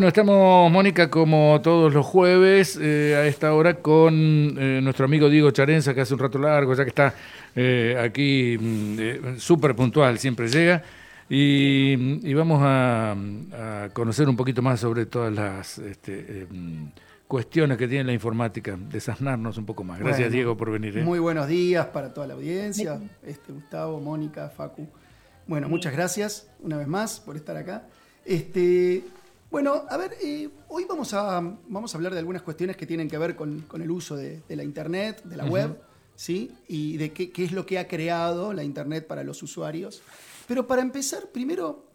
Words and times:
Bueno, 0.00 0.08
estamos, 0.08 0.72
Mónica, 0.72 1.10
como 1.10 1.60
todos 1.62 1.92
los 1.92 2.06
jueves, 2.06 2.78
eh, 2.80 3.14
a 3.16 3.26
esta 3.26 3.52
hora 3.52 3.74
con 3.74 4.56
eh, 4.58 4.80
nuestro 4.82 5.04
amigo 5.04 5.28
Diego 5.28 5.50
Charenza, 5.50 5.92
que 5.92 6.00
hace 6.00 6.14
un 6.14 6.20
rato 6.20 6.38
largo, 6.38 6.72
ya 6.72 6.84
que 6.84 6.88
está 6.88 7.14
eh, 7.54 8.00
aquí 8.02 8.56
mm, 8.58 9.36
súper 9.36 9.76
puntual, 9.76 10.18
siempre 10.18 10.48
llega. 10.48 10.82
Y, 11.28 12.32
vamos 12.32 12.62
a, 12.62 13.14
conocer 13.92 14.26
un 14.26 14.38
poquito 14.38 14.62
más 14.62 14.80
sobre 14.80 15.04
todas 15.04 15.34
las 15.34 15.76
este, 15.76 16.44
em, 16.44 16.90
cuestiones 17.28 17.76
que 17.76 17.86
tiene 17.86 18.04
la 18.04 18.14
informática, 18.14 18.78
desasnarnos 18.90 19.58
un 19.58 19.66
poco 19.66 19.84
más. 19.84 20.00
Gracias, 20.00 20.32
Diego, 20.32 20.56
por 20.56 20.70
venir. 20.70 21.04
Muy 21.04 21.18
buenos 21.18 21.46
días 21.46 21.84
para 21.88 22.14
toda 22.14 22.26
la 22.26 22.32
audiencia, 22.32 22.98
este, 23.22 23.52
Gustavo, 23.52 24.00
Mónica, 24.00 24.48
Facu. 24.48 24.88
Bueno, 25.46 25.68
muchas 25.68 25.92
gracias 25.92 26.48
una 26.60 26.78
vez 26.78 26.88
más 26.88 27.20
por 27.20 27.36
estar 27.36 27.54
acá. 27.58 27.82
Este, 28.24 29.04
bueno, 29.50 29.84
a 29.88 29.96
ver, 29.96 30.14
eh, 30.22 30.48
hoy 30.68 30.84
vamos 30.88 31.12
a, 31.14 31.40
vamos 31.40 31.94
a 31.94 31.98
hablar 31.98 32.12
de 32.12 32.18
algunas 32.20 32.42
cuestiones 32.42 32.76
que 32.76 32.86
tienen 32.86 33.08
que 33.08 33.18
ver 33.18 33.34
con, 33.34 33.64
el 33.74 33.90
uso 33.90 34.16
de, 34.16 34.42
la 34.48 34.62
Internet, 34.62 35.22
de 35.24 35.36
la 35.36 35.44
web, 35.44 35.80
¿sí? 36.14 36.52
Y 36.68 36.96
de 36.96 37.12
qué, 37.12 37.32
es 37.36 37.52
lo 37.52 37.66
que 37.66 37.78
ha 37.78 37.88
creado 37.88 38.52
la 38.52 38.62
Internet 38.62 39.06
para 39.06 39.24
los 39.24 39.42
usuarios. 39.42 40.02
Pero 40.46 40.66
para 40.66 40.82
empezar, 40.82 41.28
primero, 41.32 41.86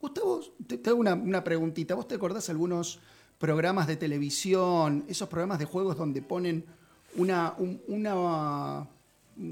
Gustavo, 0.00 0.40
te, 0.66 0.78
te 0.78 0.90
hago 0.90 0.98
una, 0.98 1.14
una, 1.14 1.44
preguntita. 1.44 1.94
¿Vos 1.94 2.08
te 2.08 2.16
acordás 2.16 2.50
algunos 2.50 2.98
programas 3.38 3.86
de 3.86 3.96
televisión, 3.96 5.04
esos 5.08 5.28
programas 5.28 5.58
de 5.58 5.64
juegos 5.64 5.96
donde 5.96 6.22
ponen 6.22 6.64
una, 7.16 7.54
una 7.86 8.88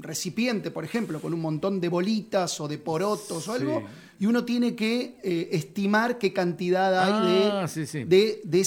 recipiente, 0.01 0.71
por 0.71 0.83
ejemplo, 0.83 1.19
con 1.19 1.33
un 1.33 1.41
montón 1.41 1.79
de 1.79 1.89
bolitas 1.89 2.59
o 2.59 2.67
de 2.67 2.77
porotos 2.77 3.47
o 3.47 3.53
algo, 3.53 3.83
y 4.19 4.25
uno 4.25 4.45
tiene 4.45 4.75
que 4.75 5.15
eh, 5.23 5.49
estimar 5.51 6.17
qué 6.17 6.33
cantidad 6.33 6.97
hay 6.99 7.33
de, 7.33 7.43
ah, 7.51 7.67
de, 8.05 8.41
de, 8.43 8.59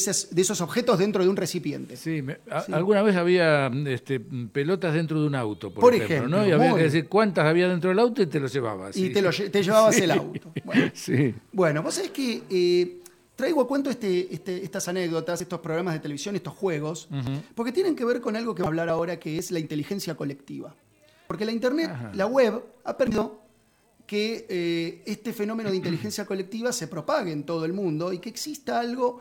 esos 0.43 0.61
objetos 0.61 0.99
dentro 0.99 1.23
de 1.23 1.31
un 1.31 1.37
recipiente. 1.37 1.97
Sí, 1.97 2.23
alguna 2.71 3.03
vez 3.03 3.17
había 3.17 3.71
este, 3.87 4.21
pelotas 4.21 4.95
dentro 4.95 5.21
de 5.21 5.27
un 5.27 5.35
auto, 5.35 5.73
por, 5.73 5.95
ejemplo, 5.95 6.29
¿no? 6.29 6.47
Y 6.47 6.53
había 6.53 6.75
que 6.75 6.83
decir 6.85 7.09
cuántas 7.09 7.47
había 7.47 7.69
dentro 7.69 7.91
del 7.91 7.99
auto 7.99 8.23
y 8.23 8.27
te 8.27 8.39
lo 8.39 8.47
llevabas. 8.47 8.97
Y 8.97 9.11
te, 9.11 9.23
lo, 9.23 9.31
te 9.31 9.63
llevabas 9.63 9.97
el 10.01 10.11
auto. 10.11 10.53
Bueno, 10.65 10.93
bueno 11.53 11.83
vos 11.83 11.95
sabés 11.95 12.11
que 12.11 12.43
eh, 12.51 12.99
traigo 13.35 13.63
a 13.63 13.67
cuento 13.67 13.89
este, 13.89 14.33
este, 14.33 14.63
estas 14.63 14.87
anécdotas, 14.89 15.41
estos 15.41 15.61
programas 15.61 15.95
de 15.95 16.01
televisión, 16.01 16.37
estos 16.37 16.55
juegos, 16.55 17.09
porque 17.55 17.73
tienen 17.73 17.97
que 17.97 18.05
ver 18.05 18.21
con 18.21 18.37
algo 18.37 18.55
que 18.55 18.63
vamos 18.63 18.79
a 18.79 18.83
hablar 18.83 18.89
ahora, 18.95 19.19
que 19.19 19.39
es 19.39 19.51
la 19.51 19.59
inteligencia 19.59 20.15
colectiva. 20.15 20.75
Porque 21.29 21.45
la 21.45 21.53
Internet, 21.53 21.91
la 22.15 22.27
web, 22.27 22.65
ha 22.85 22.97
permitido 22.97 23.43
que 24.07 24.47
eh, 24.49 25.03
este 25.05 25.35
fenómeno 25.35 25.71
de 25.71 25.77
inteligencia 25.77 26.25
colectiva 26.27 26.73
se 26.73 26.89
propague 26.89 27.31
en 27.31 27.45
todo 27.45 27.65
el 27.67 27.75
mundo 27.75 28.13
y 28.13 28.19
que 28.19 28.31
exista 28.31 28.81
algo 28.81 29.21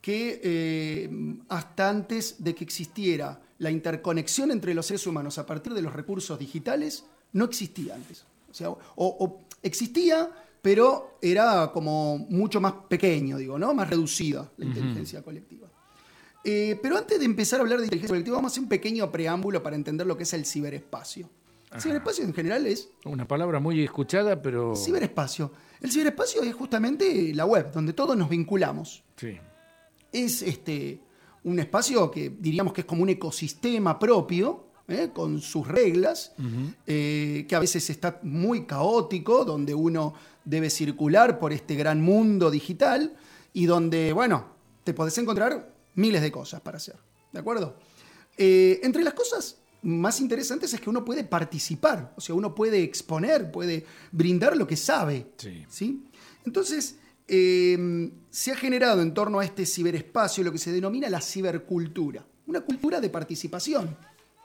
que 0.00 0.40
eh, 0.44 1.10
hasta 1.48 1.90
antes 1.90 2.36
de 2.38 2.54
que 2.54 2.62
existiera 2.62 3.40
la 3.58 3.72
interconexión 3.72 4.52
entre 4.52 4.72
los 4.72 4.86
seres 4.86 5.04
humanos 5.08 5.36
a 5.38 5.44
partir 5.44 5.74
de 5.74 5.82
los 5.82 5.92
recursos 5.92 6.38
digitales, 6.38 7.04
no 7.32 7.46
existía 7.46 7.96
antes. 7.96 8.24
O, 8.48 8.54
sea, 8.54 8.70
o, 8.70 9.40
existía, 9.60 10.30
pero 10.62 11.18
era 11.20 11.72
como 11.72 12.18
mucho 12.18 12.60
más 12.60 12.74
pequeño, 12.88 13.36
digo, 13.36 13.58
¿no? 13.58 13.74
Más 13.74 13.90
reducida 13.90 14.48
la 14.56 14.64
inteligencia 14.64 15.22
colectiva. 15.22 15.66
Eh, 16.44 16.78
pero 16.80 16.96
antes 16.96 17.18
de 17.18 17.24
empezar 17.24 17.58
a 17.58 17.62
hablar 17.64 17.80
de 17.80 17.86
inteligencia 17.86 18.14
colectiva, 18.14 18.36
vamos 18.36 18.52
a 18.52 18.54
hacer 18.54 18.62
un 18.62 18.68
pequeño 18.68 19.10
preámbulo 19.10 19.60
para 19.60 19.74
entender 19.74 20.06
lo 20.06 20.16
que 20.16 20.22
es 20.22 20.32
el 20.32 20.46
ciberespacio. 20.46 21.28
Ciberespacio 21.76 22.24
en 22.24 22.32
general 22.32 22.66
es... 22.66 22.90
Una 23.04 23.26
palabra 23.26 23.60
muy 23.60 23.82
escuchada, 23.82 24.40
pero... 24.40 24.74
Ciberespacio. 24.74 25.52
El 25.80 25.92
ciberespacio 25.92 26.42
es 26.42 26.54
justamente 26.54 27.34
la 27.34 27.44
web, 27.44 27.70
donde 27.72 27.92
todos 27.92 28.16
nos 28.16 28.28
vinculamos. 28.28 29.04
Sí. 29.16 29.38
Es 30.10 30.42
este, 30.42 31.00
un 31.44 31.58
espacio 31.58 32.10
que 32.10 32.30
diríamos 32.38 32.72
que 32.72 32.80
es 32.80 32.86
como 32.86 33.02
un 33.02 33.10
ecosistema 33.10 33.98
propio, 33.98 34.68
¿eh? 34.88 35.10
con 35.12 35.40
sus 35.40 35.68
reglas, 35.68 36.32
eh, 36.86 37.44
que 37.48 37.54
a 37.54 37.58
veces 37.58 37.88
está 37.90 38.18
muy 38.22 38.64
caótico, 38.64 39.44
donde 39.44 39.74
uno 39.74 40.14
debe 40.44 40.70
circular 40.70 41.38
por 41.38 41.52
este 41.52 41.74
gran 41.76 42.00
mundo 42.00 42.50
digital 42.50 43.14
y 43.52 43.66
donde, 43.66 44.12
bueno, 44.12 44.46
te 44.84 44.94
podés 44.94 45.16
encontrar 45.18 45.74
miles 45.94 46.22
de 46.22 46.32
cosas 46.32 46.60
para 46.62 46.78
hacer. 46.78 46.96
¿De 47.32 47.40
acuerdo? 47.40 47.76
Eh, 48.36 48.80
entre 48.82 49.02
las 49.04 49.14
cosas 49.14 49.58
más 49.82 50.20
interesantes 50.20 50.72
es 50.74 50.80
que 50.80 50.90
uno 50.90 51.04
puede 51.04 51.24
participar, 51.24 52.12
o 52.16 52.20
sea, 52.20 52.34
uno 52.34 52.54
puede 52.54 52.82
exponer, 52.82 53.50
puede 53.50 53.86
brindar 54.10 54.56
lo 54.56 54.66
que 54.66 54.76
sabe. 54.76 55.32
Sí. 55.68 56.04
Entonces, 56.44 56.96
em, 57.26 58.10
se 58.30 58.52
ha 58.52 58.56
generado 58.56 59.02
en 59.02 59.14
torno 59.14 59.38
a 59.40 59.44
este 59.44 59.66
ciberespacio 59.66 60.42
lo 60.42 60.52
que 60.52 60.58
se 60.58 60.72
denomina 60.72 61.08
la 61.08 61.20
cibercultura, 61.20 62.24
una 62.46 62.60
cultura 62.60 63.00
de 63.00 63.10
participación. 63.10 63.96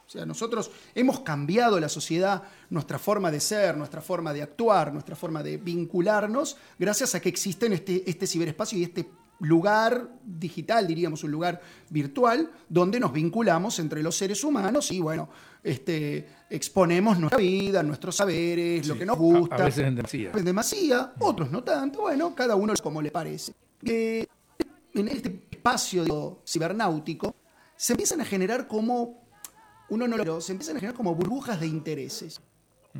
O 0.05 0.09
sea, 0.09 0.25
nosotros 0.25 0.69
hemos 0.93 1.21
cambiado 1.21 1.79
la 1.79 1.89
sociedad, 1.89 2.43
nuestra 2.69 2.99
forma 2.99 3.31
de 3.31 3.39
ser, 3.39 3.77
nuestra 3.77 4.01
forma 4.01 4.33
de 4.33 4.43
actuar, 4.43 4.93
nuestra 4.93 5.15
forma 5.15 5.41
de 5.41 5.57
vincularnos, 5.57 6.57
gracias 6.77 7.15
a 7.15 7.19
que 7.19 7.29
existe 7.29 7.73
este, 7.73 8.07
este 8.07 8.27
ciberespacio 8.27 8.77
y 8.77 8.83
este 8.83 9.09
lugar 9.43 10.09
digital, 10.23 10.87
diríamos, 10.87 11.23
un 11.23 11.31
lugar 11.31 11.61
virtual, 11.89 12.49
donde 12.69 12.99
nos 12.99 13.11
vinculamos 13.11 13.77
entre 13.79 14.01
los 14.01 14.15
seres 14.15 14.43
humanos 14.43 14.91
y, 14.91 14.99
bueno, 14.99 15.29
este, 15.61 16.27
exponemos 16.49 17.19
nuestra 17.19 17.37
vida, 17.37 17.83
nuestros 17.83 18.15
saberes, 18.15 18.87
lo 18.87 18.97
que 18.97 19.05
nos 19.05 19.17
gusta. 19.17 19.55
A, 19.55 19.65
veces 19.65 19.85
en 19.85 19.95
demasía. 19.95 20.31
En 20.33 20.45
demasía, 20.45 21.13
otros 21.19 21.51
no 21.51 21.63
tanto, 21.63 22.01
bueno, 22.01 22.33
cada 22.33 22.55
uno 22.55 22.73
como 22.81 23.01
le 23.01 23.11
parece. 23.11 23.53
Eh, 23.83 24.25
en 24.93 25.07
este 25.07 25.47
espacio 25.51 26.41
cibernáutico 26.45 27.35
se 27.75 27.93
empiezan 27.93 28.21
a 28.21 28.25
generar 28.25 28.67
como, 28.67 29.25
uno 29.89 30.07
no 30.07 30.17
lo 30.17 30.41
se 30.41 30.53
empiezan 30.53 30.77
a 30.77 30.79
generar 30.79 30.95
como 30.95 31.15
burbujas 31.15 31.59
de 31.59 31.67
intereses, 31.67 32.41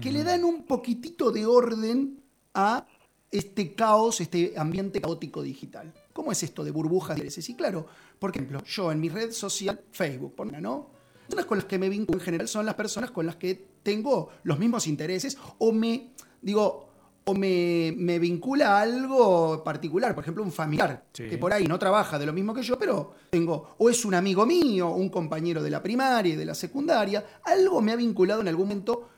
que 0.01 0.11
le 0.11 0.23
dan 0.23 0.43
un 0.43 0.63
poquitito 0.63 1.31
de 1.31 1.45
orden 1.45 2.23
a 2.53 2.87
este 3.31 3.73
caos, 3.75 4.21
este 4.21 4.53
ambiente 4.57 5.01
caótico 5.01 5.41
digital. 5.41 5.93
¿Cómo 6.13 6.31
es 6.31 6.43
esto 6.43 6.63
de 6.63 6.71
burbujas 6.71 7.15
de 7.15 7.21
intereses? 7.21 7.49
Y 7.49 7.55
claro, 7.55 7.87
por 8.19 8.29
ejemplo, 8.29 8.63
yo 8.63 8.91
en 8.91 8.99
mi 8.99 9.09
red 9.09 9.31
social, 9.31 9.81
Facebook, 9.91 10.35
por 10.35 10.51
¿no? 10.61 10.91
Las 11.23 11.27
personas 11.27 11.45
con 11.45 11.57
las 11.57 11.65
que 11.65 11.79
me 11.79 11.89
vinculo 11.89 12.19
en 12.19 12.25
general 12.25 12.47
son 12.47 12.65
las 12.65 12.75
personas 12.75 13.11
con 13.11 13.25
las 13.25 13.37
que 13.37 13.67
tengo 13.81 14.29
los 14.43 14.59
mismos 14.59 14.87
intereses 14.87 15.37
o 15.57 15.71
me, 15.71 16.11
digo, 16.41 16.93
o 17.25 17.33
me, 17.33 18.19
vincula 18.19 18.77
a 18.77 18.81
algo 18.81 19.63
particular, 19.63 20.13
por 20.13 20.23
ejemplo, 20.23 20.43
un 20.43 20.51
familiar 20.51 21.05
que 21.13 21.37
por 21.37 21.53
ahí 21.53 21.65
no 21.65 21.79
trabaja 21.79 22.19
de 22.19 22.25
lo 22.25 22.33
mismo 22.33 22.53
que 22.53 22.61
yo, 22.61 22.77
pero 22.77 23.13
tengo, 23.29 23.75
o 23.77 23.89
es 23.89 24.03
un 24.05 24.13
amigo 24.13 24.45
mío, 24.45 24.89
un 24.89 25.09
compañero 25.09 25.63
de 25.63 25.69
la 25.69 25.81
primaria 25.81 26.33
y 26.33 26.37
de 26.37 26.45
la 26.45 26.55
secundaria, 26.55 27.25
algo 27.43 27.81
me 27.81 27.93
ha 27.93 27.95
vinculado 27.95 28.41
en 28.41 28.49
algún 28.49 28.67
momento 28.67 29.09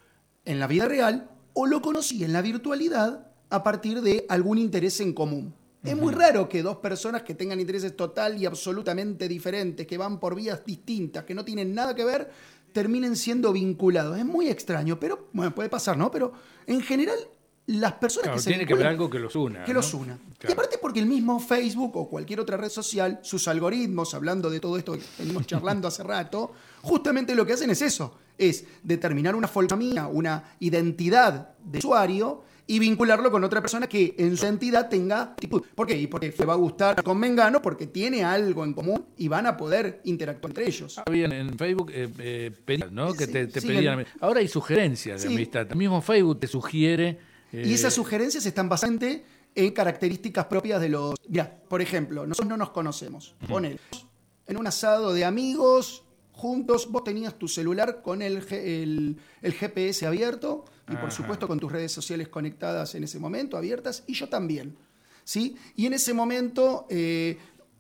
en 0.45 0.59
la 0.59 0.67
vida 0.67 0.85
real, 0.85 1.31
o 1.53 1.65
lo 1.65 1.81
conocí 1.81 2.23
en 2.23 2.33
la 2.33 2.41
virtualidad 2.41 3.31
a 3.49 3.63
partir 3.63 4.01
de 4.01 4.25
algún 4.29 4.59
interés 4.59 4.99
en 4.99 5.13
común. 5.13 5.55
Es 5.85 5.95
muy 5.95 6.13
raro 6.13 6.49
que 6.49 6.63
dos 6.63 6.77
personas 6.77 7.23
que 7.23 7.35
tengan 7.35 7.59
intereses 7.59 7.95
total 7.95 8.37
y 8.41 8.45
absolutamente 8.45 9.27
diferentes, 9.27 9.85
que 9.85 9.97
van 9.97 10.19
por 10.19 10.35
vías 10.35 10.65
distintas, 10.65 11.23
que 11.23 11.35
no 11.35 11.45
tienen 11.45 11.73
nada 11.73 11.93
que 11.93 12.03
ver, 12.03 12.31
terminen 12.71 13.15
siendo 13.15 13.53
vinculados. 13.53 14.17
Es 14.17 14.25
muy 14.25 14.49
extraño, 14.49 14.99
pero 14.99 15.27
bueno, 15.33 15.53
puede 15.53 15.69
pasar, 15.69 15.97
¿no? 15.97 16.11
Pero 16.11 16.33
en 16.67 16.81
general 16.81 17.17
las 17.67 17.93
personas 17.93 18.35
que 18.35 18.39
se 18.39 18.49
tiene 18.49 18.65
que 18.65 18.73
haber 18.73 18.87
algo 18.87 19.09
que 19.09 19.17
los 19.17 19.35
una 19.35 19.63
que 19.63 19.73
los 19.73 19.91
una 19.95 20.19
y 20.47 20.51
aparte 20.51 20.77
porque 20.79 20.99
el 20.99 21.07
mismo 21.07 21.39
Facebook 21.39 21.97
o 21.97 22.07
cualquier 22.07 22.39
otra 22.39 22.57
red 22.57 22.69
social 22.69 23.19
sus 23.23 23.47
algoritmos 23.47 24.13
hablando 24.13 24.51
de 24.51 24.59
todo 24.59 24.77
esto 24.77 24.93
que 24.93 25.01
venimos 25.17 25.47
charlando 25.47 25.87
hace 25.87 26.03
rato 26.03 26.51
justamente 26.83 27.33
lo 27.33 27.43
que 27.43 27.53
hacen 27.53 27.71
es 27.71 27.81
eso 27.81 28.19
es 28.37 28.65
determinar 28.83 29.35
una 29.35 29.49
mía, 29.77 30.07
una 30.07 30.55
identidad 30.59 31.55
de 31.63 31.79
usuario 31.79 32.43
y 32.67 32.79
vincularlo 32.79 33.31
con 33.31 33.43
otra 33.43 33.61
persona 33.61 33.87
que 33.87 34.15
en 34.17 34.35
su 34.37 34.45
entidad 34.45 34.89
tenga 34.89 35.35
¿Por 35.75 35.87
qué? 35.87 35.97
Y 35.97 36.07
porque 36.07 36.33
le 36.37 36.45
va 36.45 36.53
a 36.53 36.57
gustar 36.57 37.03
con 37.03 37.19
Mengano 37.19 37.61
porque 37.61 37.87
tiene 37.87 38.23
algo 38.23 38.63
en 38.63 38.73
común 38.73 39.05
y 39.17 39.27
van 39.27 39.45
a 39.45 39.55
poder 39.55 40.01
interactuar 40.05 40.51
entre 40.51 40.67
ellos. 40.67 40.99
Había 41.05 41.25
en 41.25 41.57
Facebook 41.57 41.91
eh, 41.93 42.09
eh 42.17 42.51
¿no? 42.91 43.13
que 43.13 43.27
te, 43.27 43.47
pedían. 43.47 44.05
Ahora 44.19 44.39
hay 44.39 44.47
sugerencias 44.47 45.21
de 45.23 45.27
amistad. 45.27 45.67
El 45.69 45.77
mismo 45.77 46.01
Facebook 46.01 46.39
te 46.39 46.47
sugiere. 46.47 47.19
Y 47.51 47.73
esas 47.73 47.93
eh, 47.93 47.95
sugerencias 47.95 48.45
están 48.45 48.67
basadas 48.67 48.85
en 49.55 49.71
características 49.71 50.45
propias 50.45 50.81
de 50.81 50.89
los. 50.89 51.15
Mira, 51.27 51.59
por 51.67 51.81
ejemplo, 51.81 52.25
nosotros 52.25 52.49
no 52.49 52.57
nos 52.57 52.71
conocemos. 52.71 53.35
Ponemos 53.47 53.79
en 54.47 54.57
un 54.57 54.67
asado 54.67 55.13
de 55.13 55.25
amigos 55.25 56.03
juntos, 56.31 56.91
vos 56.91 57.03
tenías 57.03 57.37
tu 57.39 57.47
celular 57.47 58.01
con 58.01 58.21
el, 58.21 58.43
el, 59.41 59.53
GPS 59.53 60.05
abierto 60.05 60.65
y 60.89 60.95
por 60.95 61.11
supuesto 61.11 61.47
con 61.47 61.59
tus 61.59 61.71
redes 61.71 61.91
sociales 61.91 62.27
conectadas 62.27 62.95
en 62.95 63.03
ese 63.03 63.19
momento, 63.19 63.57
abiertas, 63.57 64.03
y 64.07 64.13
yo 64.13 64.29
también. 64.29 64.77
¿sí? 65.23 65.55
Y 65.75 65.85
en 65.85 65.93
ese 65.93 66.13
momento 66.13 66.85
eh, 66.89 67.37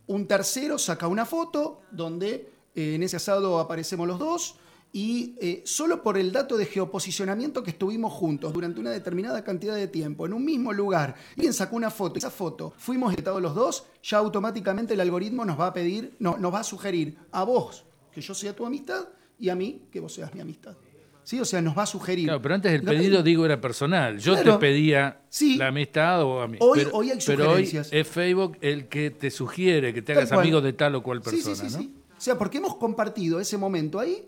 un 0.07 0.27
tercero 0.27 0.77
saca 0.77 1.07
una 1.07 1.25
foto 1.25 1.81
donde 1.91 2.49
eh, 2.75 2.95
en 2.95 3.03
ese 3.03 3.17
asado 3.17 3.59
aparecemos 3.59 4.07
los 4.07 4.19
dos 4.19 4.55
y 4.91 5.35
eh, 5.41 5.61
solo 5.65 6.01
por 6.01 6.17
el 6.17 6.31
dato 6.31 6.55
de 6.55 6.65
geoposicionamiento 6.65 7.63
que 7.63 7.71
estuvimos 7.71 8.13
juntos 8.13 8.53
durante 8.53 8.79
una 8.79 8.91
determinada 8.91 9.43
cantidad 9.43 9.75
de 9.75 9.89
tiempo 9.89 10.25
en 10.25 10.31
un 10.31 10.45
mismo 10.45 10.71
lugar, 10.71 11.15
y 11.31 11.41
alguien 11.41 11.53
sacó 11.53 11.75
una 11.75 11.91
foto, 11.91 12.17
esa 12.17 12.31
foto 12.31 12.73
fuimos 12.77 13.11
etiquetados 13.11 13.41
los 13.41 13.53
dos, 13.53 13.83
ya 14.01 14.19
automáticamente 14.19 14.93
el 14.93 15.01
algoritmo 15.01 15.43
nos 15.43 15.59
va 15.59 15.67
a 15.67 15.73
pedir, 15.73 16.15
no, 16.19 16.37
nos 16.37 16.53
va 16.53 16.61
a 16.61 16.63
sugerir 16.63 17.17
a 17.33 17.43
vos 17.43 17.83
que 18.13 18.21
yo 18.21 18.33
sea 18.33 18.55
tu 18.55 18.65
amistad 18.65 19.09
y 19.37 19.49
a 19.49 19.55
mí 19.55 19.81
que 19.91 19.99
vos 19.99 20.13
seas 20.13 20.33
mi 20.33 20.39
amistad. 20.39 20.77
¿Sí? 21.25 21.39
O 21.39 21.43
sea, 21.45 21.59
nos 21.61 21.77
va 21.77 21.83
a 21.83 21.85
sugerir. 21.87 22.25
Claro, 22.27 22.41
pero 22.41 22.55
antes 22.55 22.71
el 22.71 22.83
pedido, 22.83 23.21
digo, 23.23 23.45
era 23.45 23.59
personal. 23.59 24.17
Yo 24.19 24.41
te 24.41 24.53
pedía 24.53 25.19
la 25.57 25.67
amistad 25.67 26.21
o 26.23 26.41
a 26.41 26.47
mí. 26.47 26.57
Hoy, 26.61 26.79
pero, 26.83 26.91
hoy 26.95 27.09
hay 27.11 27.19
pero 27.25 27.43
hoy 27.51 27.65
sugerencias. 27.65 27.89
es 27.91 28.07
Facebook 28.07 28.57
el 28.61 28.87
que 28.87 29.09
te 29.11 29.29
sugiere 29.31 29.93
que 29.93 30.01
te 30.03 30.13
hagas 30.13 30.31
amigo 30.31 30.61
de 30.61 30.71
tal 30.73 30.95
o 30.95 31.03
cual 31.03 31.21
Sí, 31.23 31.31
persona, 31.31 31.55
sí, 31.55 31.67
sí, 31.69 31.73
¿no? 31.75 31.79
sí. 31.81 31.93
O 32.17 32.21
sea, 32.21 32.37
porque 32.37 32.59
hemos 32.59 32.75
compartido 32.77 33.39
ese 33.41 33.57
momento 33.57 33.99
ahí. 33.99 34.23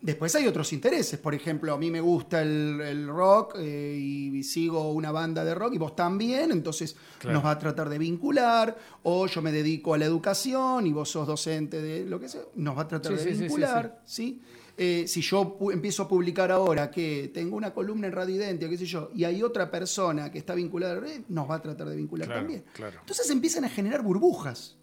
Después 0.00 0.34
hay 0.36 0.46
otros 0.46 0.72
intereses. 0.72 1.18
Por 1.18 1.34
ejemplo, 1.34 1.72
a 1.74 1.78
mí 1.78 1.90
me 1.90 2.00
gusta 2.00 2.42
el, 2.42 2.80
el 2.80 3.08
rock 3.08 3.56
eh, 3.58 3.96
y 3.98 4.42
sigo 4.44 4.92
una 4.92 5.10
banda 5.10 5.44
de 5.44 5.54
rock 5.54 5.74
y 5.74 5.78
vos 5.78 5.96
también, 5.96 6.52
entonces 6.52 6.96
Claro. 7.18 7.34
nos 7.38 7.44
va 7.46 7.50
a 7.52 7.58
tratar 7.58 7.88
de 7.88 7.98
vincular. 7.98 8.76
O 9.02 9.26
yo 9.26 9.42
me 9.42 9.50
dedico 9.50 9.94
a 9.94 9.98
la 9.98 10.04
educación 10.04 10.86
y 10.86 10.92
vos 10.92 11.08
sos 11.10 11.26
docente 11.26 11.80
de 11.82 12.04
lo 12.04 12.20
que 12.20 12.28
sea, 12.28 12.42
nos 12.54 12.76
va 12.76 12.82
a 12.82 12.88
tratar 12.88 13.12
Sí, 13.12 13.18
de 13.18 13.24
sí, 13.24 13.28
sí, 13.30 13.34
sí, 13.36 13.42
vincular. 13.44 14.00
¿sí? 14.04 14.40
Eh, 14.78 15.06
si 15.08 15.22
yo 15.22 15.56
empiezo 15.72 16.02
a 16.02 16.08
publicar 16.08 16.52
ahora 16.52 16.90
que 16.90 17.30
tengo 17.32 17.56
una 17.56 17.72
columna 17.72 18.08
en 18.08 18.12
Radio 18.12 18.34
Identia, 18.36 18.68
qué 18.68 18.76
sé 18.76 18.84
yo, 18.84 19.10
y 19.14 19.24
hay 19.24 19.42
otra 19.42 19.70
persona 19.70 20.30
que 20.30 20.36
está 20.38 20.54
vinculada 20.54 20.92
a 20.92 20.94
la 20.96 21.00
red, 21.00 21.22
nos 21.28 21.48
va 21.48 21.54
a 21.56 21.62
tratar 21.62 21.88
de 21.88 21.96
vincular 21.96 22.26
Claro, 22.26 22.40
también. 22.42 22.64
claro. 22.74 22.98
Entonces 23.00 23.30
empiezan 23.30 23.64
a 23.64 23.70
generar 23.70 24.02
burbujas. 24.02 24.76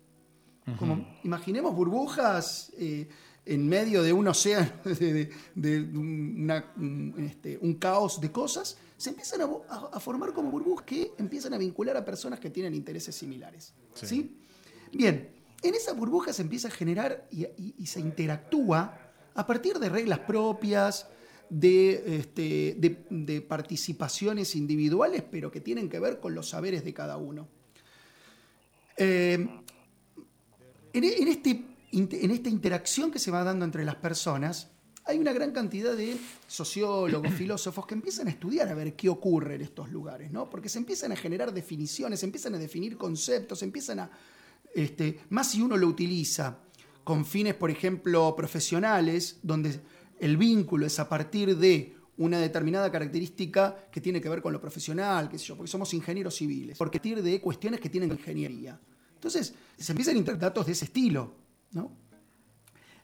Como, 0.79 1.05
imaginemos 1.25 1.75
burbujas 1.75 2.71
eh, 2.77 3.07
en 3.45 3.67
medio 3.67 4.01
de 4.01 4.13
un 4.13 4.27
océano, 4.29 4.71
de, 4.85 4.95
de- 4.95 5.29
de 5.55 5.81
una- 5.97 6.71
un, 6.77 7.13
este, 7.19 7.59
un 7.61 7.73
caos 7.75 8.19
de 8.21 8.31
cosas, 8.31 8.77
se 8.97 9.09
empiezan 9.09 9.41
a, 9.41 9.45
a- 9.69 9.89
a 9.93 9.99
formar 9.99 10.33
como 10.33 10.49
burbujas 10.49 10.85
que 10.85 11.11
empiezan 11.19 11.53
a 11.53 11.57
vincular 11.57 11.97
a 11.97 12.05
personas 12.05 12.39
que 12.39 12.49
tienen 12.49 12.73
intereses 12.73 13.13
similares. 13.13 13.73
Sí. 13.93 14.05
¿sí? 14.07 14.37
Bien, 14.93 15.29
en 15.61 15.75
esas 15.75 15.95
burbujas 15.97 16.37
se 16.37 16.41
empieza 16.41 16.69
a 16.69 16.71
generar 16.71 17.27
y, 17.29 17.43
y- 17.43 17.75
y 17.77 17.85
se 17.85 17.99
interactúa 17.99 19.02
a 19.35 19.45
partir 19.47 19.79
de 19.79 19.89
reglas 19.89 20.19
propias, 20.19 21.07
de, 21.49 22.17
este, 22.19 22.75
de- 22.79 23.05
de 23.09 23.41
participaciones 23.41 24.55
individuales, 24.55 25.23
pero 25.29 25.51
que 25.51 25.61
tienen 25.61 25.89
que 25.89 25.99
ver 25.99 26.19
con 26.19 26.33
los 26.33 26.49
saberes 26.49 26.83
de 26.83 26.93
cada 26.93 27.17
uno. 27.17 27.47
Eh, 28.97 29.33
en, 30.93 31.03
en 31.03 31.27
este, 31.27 31.63
en 31.91 32.31
esta 32.31 32.49
interacción 32.49 33.11
que 33.11 33.19
se 33.19 33.31
va 33.31 33.43
dando 33.43 33.65
entre 33.65 33.83
las 33.85 33.95
personas, 33.95 34.69
hay 35.05 35.17
una 35.19 35.33
gran 35.33 35.51
cantidad 35.51 35.95
de 35.95 36.17
sociólogos, 36.47 37.33
filósofos 37.37 37.85
que 37.85 37.93
empiezan 37.95 38.27
a 38.27 38.31
estudiar 38.31 38.69
a 38.69 38.73
ver 38.73 38.95
qué 38.95 39.09
ocurre 39.09 39.55
en 39.55 39.61
estos 39.61 39.91
lugares, 39.91 40.31
¿no? 40.31 40.49
Porque 40.49 40.69
se 40.69 40.77
empiezan 40.79 41.11
a 41.11 41.15
generar 41.15 41.53
definiciones, 41.53 42.19
se 42.21 42.25
empiezan 42.25 42.55
a 42.55 42.57
definir 42.57 42.97
conceptos, 42.97 43.59
se 43.59 43.65
empiezan 43.65 43.99
a. 43.99 44.11
Este, 44.73 45.19
más 45.29 45.51
si 45.51 45.61
uno 45.61 45.77
lo 45.77 45.87
utiliza 45.87 46.57
con 47.03 47.25
fines, 47.25 47.53
por 47.55 47.69
ejemplo, 47.69 48.35
profesionales, 48.35 49.39
donde 49.43 49.79
el 50.19 50.37
vínculo 50.37 50.85
es 50.85 50.99
a 50.99 51.09
partir 51.09 51.57
de 51.57 51.95
una 52.17 52.39
determinada 52.39 52.91
característica 52.91 53.87
que 53.91 53.99
tiene 53.99 54.21
que 54.21 54.29
ver 54.29 54.41
con 54.41 54.53
lo 54.53 54.61
profesional, 54.61 55.29
qué 55.29 55.37
sé 55.37 55.45
yo, 55.45 55.57
porque 55.57 55.71
somos 55.71 55.93
ingenieros 55.93 56.35
civiles, 56.35 56.77
porque 56.77 56.99
partir 56.99 57.21
de 57.21 57.41
cuestiones 57.41 57.79
que 57.79 57.89
tienen 57.89 58.11
ingeniería. 58.11 58.79
Entonces, 59.15 59.53
se 59.77 59.91
empiezan 59.91 60.15
a 60.15 60.19
integrar 60.19 60.39
datos 60.39 60.65
de 60.65 60.73
ese 60.73 60.85
estilo, 60.85 61.33
¿no? 61.71 61.91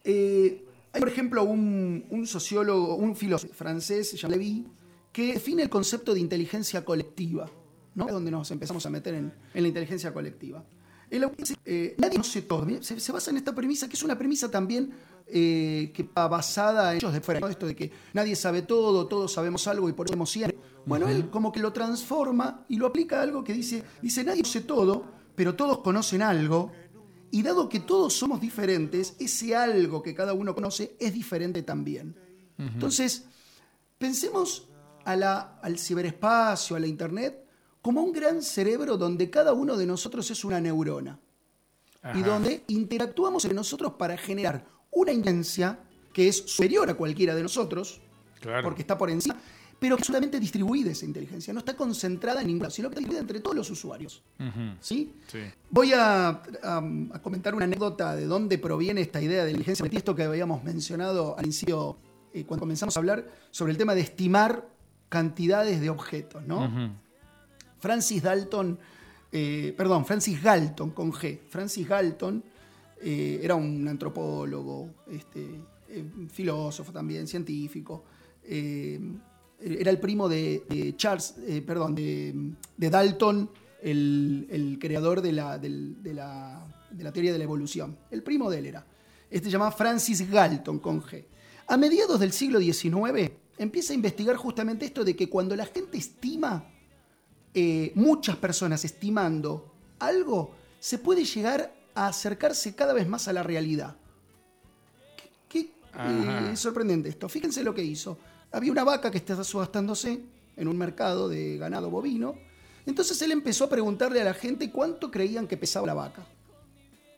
Eh, 0.04 0.66
hay, 0.92 1.00
por 1.00 1.10
ejemplo, 1.10 1.44
un, 1.44 2.26
sociólogo, 2.26 2.96
un 2.96 3.16
filósofo 3.16 3.54
francés, 3.54 4.14
Jean 4.14 4.32
Lévy, 4.32 4.66
que 5.12 5.34
define 5.34 5.64
el 5.64 5.70
concepto 5.70 6.14
de 6.14 6.20
inteligencia 6.20 6.86
colectiva, 6.86 7.50
¿no? 7.96 8.08
Es 8.08 8.14
donde 8.14 8.32
nos 8.32 8.52
empezamos 8.52 8.86
a 8.86 8.90
meter 8.90 9.16
en 9.16 9.34
la 9.54 9.68
inteligencia 9.68 10.14
colectiva. 10.14 10.64
Eh, 11.66 11.96
nadie 11.98 12.14
conoce 12.18 12.42
todo. 12.44 12.66
Se, 12.82 13.00
se 13.00 13.12
basa 13.12 13.32
en 13.32 13.38
esta 13.38 13.54
premisa, 13.56 13.88
que 13.88 13.96
es 13.96 14.04
una 14.04 14.18
premisa 14.18 14.50
también 14.52 14.92
eh, 15.28 15.92
que 15.94 16.04
va 16.04 16.28
basada 16.28 16.92
en 16.92 16.98
ellos 16.98 17.14
de 17.14 17.22
fuera, 17.22 17.40
¿no? 17.40 17.48
esto 17.48 17.66
de 17.68 17.76
que 17.76 17.92
nadie 18.14 18.36
sabe 18.36 18.62
todo, 18.64 19.08
todos 19.08 19.32
sabemos 19.34 19.68
algo 19.68 19.88
y 19.90 19.94
por 19.94 20.06
eso 20.08 20.14
sabemos 20.14 20.30
siempre. 20.32 20.58
Bueno, 20.86 21.08
él 21.08 21.30
como 21.30 21.52
que 21.52 21.60
lo 21.60 21.72
transforma 21.74 22.66
y 22.70 22.78
lo 22.78 22.88
aplica 22.88 23.20
a 23.20 23.24
algo 23.24 23.44
que 23.44 23.54
dice, 23.54 23.84
dice, 24.02 24.24
nadie 24.24 24.42
conoce 24.42 24.62
todo, 24.62 25.06
pero 25.36 25.56
todos 25.56 25.80
conocen 25.80 26.22
algo, 26.22 26.72
y 27.32 27.44
dado 27.44 27.70
que 27.70 27.80
todos 27.80 28.14
somos 28.14 28.42
diferentes, 28.42 29.16
ese 29.20 29.56
algo 29.56 30.02
que 30.02 30.16
cada 30.16 30.34
uno 30.34 30.56
conoce 30.56 30.96
es 31.00 31.14
diferente 31.14 31.62
también. 31.62 32.16
Entonces, 32.58 33.26
pensemos 33.98 34.68
a 35.06 35.16
la- 35.16 35.60
al 35.62 35.78
ciberespacio, 35.78 36.76
a 36.76 36.80
la 36.80 36.88
Internet, 36.88 37.46
como 37.82 38.02
un 38.02 38.12
gran 38.12 38.42
cerebro 38.42 38.98
donde 38.98 39.30
cada 39.30 39.54
uno 39.54 39.78
de 39.78 39.86
nosotros 39.86 40.30
es 40.32 40.44
una 40.44 40.60
neurona. 40.60 41.20
Y 42.16 42.22
donde 42.22 42.64
interactuamos 42.68 43.44
entre 43.46 43.56
nosotros 43.56 43.94
para 43.98 44.16
generar 44.18 44.66
una 44.92 45.12
inteligencia 45.12 45.80
que 46.14 46.28
es 46.30 46.38
superior 46.38 46.90
a 46.90 46.94
cualquiera 46.94 47.36
de 47.36 47.44
nosotros, 47.44 48.00
Claro. 48.40 48.64
porque 48.64 48.82
está 48.82 48.98
por 48.98 49.10
encima, 49.10 49.36
pero 49.80 49.96
que 49.98 50.04
solamente 50.06 50.40
distribuida 50.40 50.92
esa 50.92 51.06
inteligencia, 51.06 51.54
no 51.54 51.60
está 51.60 51.76
concentrada 51.76 52.42
en 52.42 52.48
ninguna, 52.48 52.70
sino 52.70 52.90
que 52.90 52.94
está 52.94 53.00
distribuida 53.00 53.22
entre 53.22 53.40
todos 53.42 53.56
los 53.56 53.70
usuarios. 53.70 54.24
¿sí? 54.80 55.14
Sí. 55.28 55.40
Voy 55.70 55.92
a, 55.94 56.30
a- 56.30 56.84
a 57.14 57.22
comentar 57.22 57.54
una 57.54 57.66
anécdota 57.66 58.16
de 58.16 58.26
dónde 58.26 58.58
proviene 58.58 59.02
esta 59.02 59.22
idea 59.22 59.44
de 59.44 59.52
inteligencia 59.52 59.86
esto 59.92 60.16
que 60.16 60.24
habíamos 60.24 60.64
mencionado 60.64 61.38
al 61.38 61.46
inicio, 61.46 61.98
eh, 62.34 62.46
cuando 62.46 62.62
comenzamos 62.62 62.96
a 62.96 63.00
hablar 63.02 63.28
sobre 63.52 63.72
el 63.74 63.78
tema 63.78 63.94
de 63.94 64.02
estimar 64.02 64.68
cantidades 65.10 65.82
de 65.82 65.90
objetos, 65.90 66.46
¿no? 66.46 66.94
Francis 67.80 68.22
Dalton, 68.22 68.78
eh, 69.32 69.74
perdón, 69.78 70.06
Francis 70.06 70.42
Galton 70.42 70.92
con 70.92 71.12
G. 71.12 71.40
Francis 71.48 71.88
Galton 71.88 72.44
eh, 73.02 73.40
era 73.42 73.56
un 73.56 73.88
antropólogo, 73.88 74.90
este, 75.12 75.46
eh, 75.90 76.04
filósofo 76.32 76.92
también, 76.92 77.28
científico. 77.28 78.04
era 78.44 79.92
el 79.92 80.00
primo 80.00 80.28
de, 80.30 80.94
Charles, 80.98 81.36
perdón, 81.66 81.96
de, 81.96 82.90
Dalton, 82.90 83.50
el, 83.82 84.78
creador 84.80 85.22
de 85.22 85.32
la, 85.32 85.58
del- 85.58 86.02
de, 86.02 86.14
la, 86.14 86.66
de 86.92 87.04
la 87.04 87.12
teoría 87.12 87.32
de 87.32 87.38
la 87.38 87.44
evolución. 87.44 87.98
El 88.12 88.24
primo 88.24 88.50
de 88.50 88.60
él 88.60 88.66
era. 88.68 88.86
Este 89.30 89.46
se 89.46 89.52
llamaba 89.52 89.72
Francis 89.72 90.30
Galton 90.30 90.80
con 90.80 91.02
G. 91.02 91.24
A 91.68 91.78
mediados 91.78 92.20
del 92.20 92.32
siglo 92.32 92.60
XIX 92.60 93.32
empieza 93.60 93.94
a 93.94 93.96
investigar 93.96 94.36
justamente 94.38 94.86
esto 94.86 95.04
de 95.04 95.16
que 95.16 95.30
cuando 95.30 95.56
la 95.56 95.66
gente 95.66 95.98
estima 95.98 96.66
eh, 97.54 97.92
muchas 97.96 98.36
personas 98.38 98.86
estimando 98.86 99.74
algo, 100.00 100.56
se 100.80 100.98
puede 100.98 101.26
llegar 101.26 101.74
a 101.96 102.08
acercarse 102.08 102.76
cada 102.76 102.94
vez 102.94 103.08
más 103.08 103.28
a 103.28 103.34
la 103.34 103.44
realidad. 103.44 103.96
Qué, 105.48 105.72
eh, 105.98 106.56
sorprendente 106.56 107.10
esto. 107.10 107.28
Fíjense 107.28 107.64
lo 107.64 107.74
que 107.74 107.84
hizo. 107.84 108.18
Había 108.52 108.72
una 108.72 108.84
vaca 108.84 109.12
que 109.12 109.18
estaba 109.18 109.44
subastándose 109.44 110.22
en 110.56 110.68
un 110.68 110.78
mercado 110.78 111.28
de 111.28 111.58
ganado 111.58 111.90
bovino. 111.90 112.36
Entonces 112.86 113.22
él 113.22 113.32
empezó 113.32 113.66
a 113.66 113.70
preguntarle 113.70 114.22
a 114.22 114.26
la 114.26 114.34
gente 114.34 114.72
cuánto 114.72 115.12
creían 115.12 115.48
que 115.48 115.58
pesaba 115.58 115.88
la 115.88 115.94
vaca. 115.94 116.26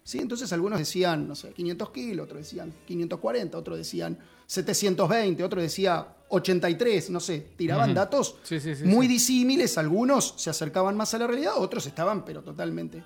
¿Sí? 0.03 0.19
Entonces 0.19 0.51
algunos 0.51 0.79
decían, 0.79 1.27
no 1.27 1.35
sé, 1.35 1.51
500 1.51 1.91
kilos, 1.91 2.25
otros 2.25 2.39
decían 2.39 2.73
540, 2.88 3.57
otros 3.57 3.77
decían 3.77 4.17
720, 4.47 5.43
otros 5.43 5.61
decía 5.61 6.07
83, 6.31 7.09
no 7.09 7.19
sé, 7.19 7.39
tiraban 7.55 7.93
datos 7.93 8.35
Sí, 8.43 8.59
sí, 8.59 8.75
sí, 8.75 8.83
muy 8.85 9.07
sí. 9.07 9.13
disímiles, 9.13 9.77
algunos 9.77 10.33
se 10.38 10.50
acercaban 10.50 10.97
más 10.97 11.13
a 11.13 11.19
la 11.19 11.27
realidad, 11.27 11.53
otros 11.57 11.85
estaban 11.85 12.25
pero 12.25 12.41
totalmente 12.41 13.03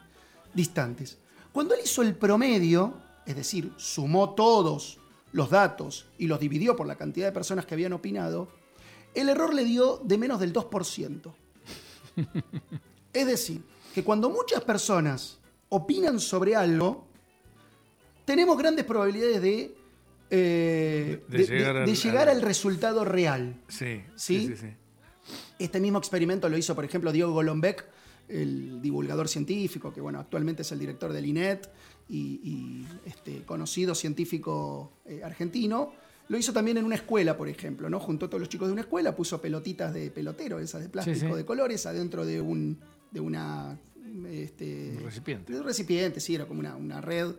distantes. 0.54 1.18
Cuando 1.52 1.74
él 1.74 1.82
hizo 1.84 2.02
el 2.02 2.16
promedio, 2.16 2.94
es 3.26 3.36
decir, 3.36 3.72
sumó 3.78 4.36
todos 4.36 5.00
los 5.32 5.50
datos 5.50 6.06
y 6.18 6.28
los 6.28 6.40
dividió 6.40 6.76
por 6.76 6.88
la 6.88 6.96
cantidad 6.96 7.28
de 7.28 7.32
personas 7.32 7.66
que 7.66 7.74
habían 7.74 7.94
opinado, 7.94 8.48
el 9.14 9.30
error 9.30 9.54
le 9.54 9.64
dio 9.66 10.00
de 10.04 10.18
menos 10.18 10.40
del 10.40 10.54
2%. 10.54 11.34
Es 13.14 13.26
decir, 13.26 13.64
que 13.94 14.04
cuando 14.04 14.30
muchas 14.30 14.62
personas 14.62 15.38
opinan 15.70 16.20
sobre 16.20 16.54
algo, 16.54 17.06
tenemos 18.26 18.58
grandes 18.58 18.84
probabilidades 18.84 19.42
de, 19.42 19.78
eh, 20.30 21.24
De 21.28 21.38
de- 21.38 21.46
llegar 21.46 21.74
de- 21.76 21.80
al- 21.82 21.86
de 21.88 21.96
llegar 21.96 22.30
al- 22.30 22.36
al 22.38 22.42
resultado 22.42 23.06
real. 23.06 23.62
Sí, 23.68 24.02
¿Sí? 24.16 24.40
sí, 24.40 24.48
sí, 24.48 24.56
sí. 24.58 24.68
Este 25.60 25.80
mismo 25.80 25.98
experimento 25.98 26.50
lo 26.50 26.58
hizo, 26.58 26.76
por 26.76 26.86
ejemplo, 26.86 27.12
Diego 27.12 27.32
Golombek, 27.32 27.86
el 28.28 28.82
divulgador 28.82 29.28
científico, 29.30 29.94
que 29.94 30.02
bueno, 30.02 30.20
actualmente 30.20 30.64
es 30.64 30.72
el 30.72 30.80
director 30.80 31.14
del 31.14 31.26
INET 31.26 31.70
y, 32.10 32.40
y, 32.44 32.88
este, 33.06 33.44
conocido 33.44 33.94
científico 33.96 34.92
eh, 35.06 35.22
argentino. 35.24 35.94
Lo 36.28 36.38
hizo 36.38 36.52
también 36.52 36.78
en 36.78 36.86
una 36.86 36.96
escuela, 36.96 37.38
por 37.38 37.48
ejemplo, 37.48 37.88
¿no? 37.90 38.00
Juntó 38.00 38.26
a 38.26 38.30
todos 38.30 38.40
los 38.40 38.50
chicos 38.50 38.68
de 38.68 38.74
una 38.74 38.82
escuela, 38.82 39.16
puso 39.16 39.40
pelotitas 39.40 39.94
de 39.94 40.10
pelotero, 40.10 40.60
esas 40.60 40.82
de 40.82 40.90
plástico 40.90 41.20
Sí, 41.20 41.28
sí. 41.32 41.34
de 41.36 41.46
colores, 41.46 41.86
adentro 41.86 42.26
de 42.26 42.42
un 42.42 42.80
de 43.12 43.20
una 43.20 43.78
este, 44.30 44.96
Un 44.98 45.04
recipiente. 45.04 45.54
de 45.54 45.60
un 45.60 45.66
recipiente, 45.66 46.20
sí, 46.20 46.36
era 46.36 46.46
como 46.46 46.60
una, 46.60 46.76
una 46.76 47.00
red. 47.02 47.32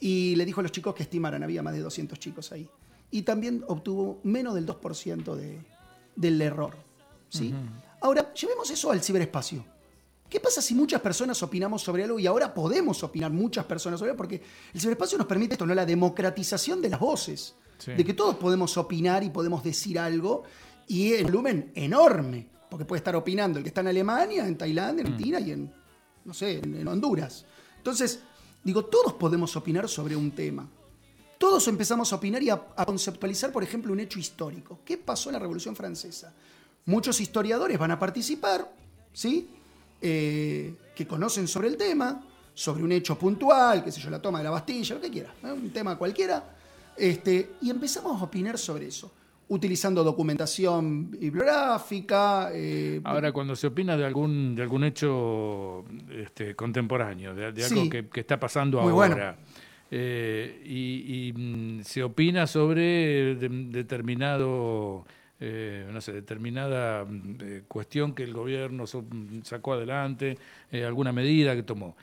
Y 0.00 0.34
le 0.36 0.44
dijo 0.46 0.60
a 0.60 0.62
los 0.62 0.72
chicos 0.72 0.94
que 0.94 1.02
estimaran, 1.02 1.42
había 1.42 1.62
más 1.62 1.74
de 1.74 1.80
200 1.80 2.18
chicos 2.18 2.52
ahí. 2.52 2.68
y 3.10 3.22
también 3.22 3.64
obtuvo 3.66 4.20
menos 4.22 4.54
del 4.54 4.66
2% 4.66 5.34
de, 5.34 5.60
del 6.16 6.40
error. 6.40 6.76
¿sí? 7.28 7.54
Ahora, 8.00 8.32
llevemos 8.34 8.70
eso 8.70 8.90
al 8.90 9.02
ciberespacio. 9.02 9.64
¿Qué 10.28 10.38
pasa 10.38 10.62
si 10.62 10.74
muchas 10.74 11.00
personas 11.00 11.42
opinamos 11.42 11.82
sobre 11.82 12.04
algo 12.04 12.18
y 12.20 12.26
ahora 12.26 12.54
podemos 12.54 13.02
opinar 13.02 13.32
muchas 13.32 13.64
personas 13.64 13.98
sobre 13.98 14.12
algo? 14.12 14.18
Porque 14.18 14.40
el 14.72 14.80
ciberespacio 14.80 15.18
nos 15.18 15.26
permite 15.26 15.54
esto, 15.54 15.66
¿no? 15.66 15.74
La 15.74 15.84
democratización 15.84 16.80
de 16.80 16.88
las 16.88 17.00
voces. 17.00 17.56
De 17.84 18.04
que 18.04 18.12
todos 18.12 18.36
podemos 18.36 18.76
opinar 18.76 19.24
y 19.24 19.30
podemos 19.30 19.64
decir 19.64 19.98
algo 19.98 20.44
y 20.86 21.14
en 21.14 21.24
volumen 21.24 21.72
enorme. 21.74 22.46
Porque 22.68 22.84
puede 22.84 22.98
estar 22.98 23.16
opinando 23.16 23.58
el 23.58 23.64
que 23.64 23.68
está 23.68 23.80
en 23.80 23.88
Alemania, 23.88 24.46
en 24.46 24.56
Tailandia, 24.56 25.00
en 25.00 25.06
Argentina 25.06 25.40
y 25.40 25.50
en, 25.50 25.72
no 26.24 26.34
sé, 26.34 26.58
en, 26.58 26.86
Honduras. 26.86 27.44
Entonces, 27.78 28.20
digo, 28.62 28.84
todos 28.84 29.14
podemos 29.14 29.56
opinar 29.56 29.88
sobre 29.88 30.16
un 30.16 30.30
tema. 30.30 30.68
Todos 31.38 31.66
empezamos 31.68 32.12
a 32.12 32.16
opinar 32.16 32.42
y 32.42 32.50
a, 32.50 32.58
conceptualizar, 32.58 33.50
por 33.50 33.62
ejemplo, 33.62 33.92
un 33.92 34.00
hecho 34.00 34.18
histórico. 34.18 34.80
¿Qué 34.84 34.98
pasó 34.98 35.30
en 35.30 35.34
la 35.34 35.38
Revolución 35.38 35.74
Francesa? 35.74 36.34
Muchos 36.84 37.20
historiadores 37.20 37.78
van 37.78 37.92
a 37.92 37.98
participar, 37.98 38.70
¿sí? 39.12 39.48
Eh, 40.02 40.74
que 40.94 41.06
conocen 41.06 41.48
sobre 41.48 41.68
el 41.68 41.76
tema, 41.76 42.22
sobre 42.54 42.84
un 42.84 42.92
hecho 42.92 43.18
puntual, 43.18 43.82
qué 43.82 43.90
sé 43.90 44.00
yo, 44.00 44.10
la 44.10 44.20
toma 44.20 44.38
de 44.38 44.44
la 44.44 44.50
Bastilla, 44.50 44.96
lo 44.96 45.00
que 45.00 45.10
quiera, 45.10 45.34
un 45.42 45.70
tema 45.70 45.96
cualquiera, 45.96 46.56
este, 46.96 47.52
y 47.62 47.70
empezamos 47.70 48.20
a 48.20 48.24
opinar 48.24 48.58
sobre 48.58 48.88
eso, 48.88 49.10
utilizando 49.50 50.02
documentación 50.02 51.10
bibliográfica. 51.10 52.50
Eh, 52.52 53.00
Ahora, 53.04 53.32
cuando 53.32 53.54
se 53.54 53.66
opina 53.66 53.96
de 53.96 54.06
algún, 54.06 54.54
de 54.54 54.62
algún 54.62 54.84
hecho 54.84 55.84
este, 56.10 56.54
contemporáneo, 56.54 57.34
de, 57.34 57.46
algo 57.46 57.90
que, 57.90 58.20
está 58.20 58.38
pasando 58.38 58.80
ahora, 58.80 59.36
eh, 59.90 60.62
y, 60.64 61.32
mm, 61.32 61.82
se 61.82 62.02
opina 62.02 62.46
sobre 62.46 63.34
determinado 63.34 65.04
eh, 65.42 65.88
no 65.90 66.02
sé, 66.02 66.12
determinada 66.12 67.06
mm, 67.06 67.36
eh, 67.40 67.62
cuestión 67.66 68.14
que 68.14 68.24
el 68.24 68.34
gobierno 68.34 68.84
mm, 68.84 69.40
sacó 69.42 69.72
adelante, 69.72 70.36
eh, 70.70 70.84
alguna 70.84 71.12
medida 71.12 71.56
que 71.56 71.62
tomó. 71.62 71.96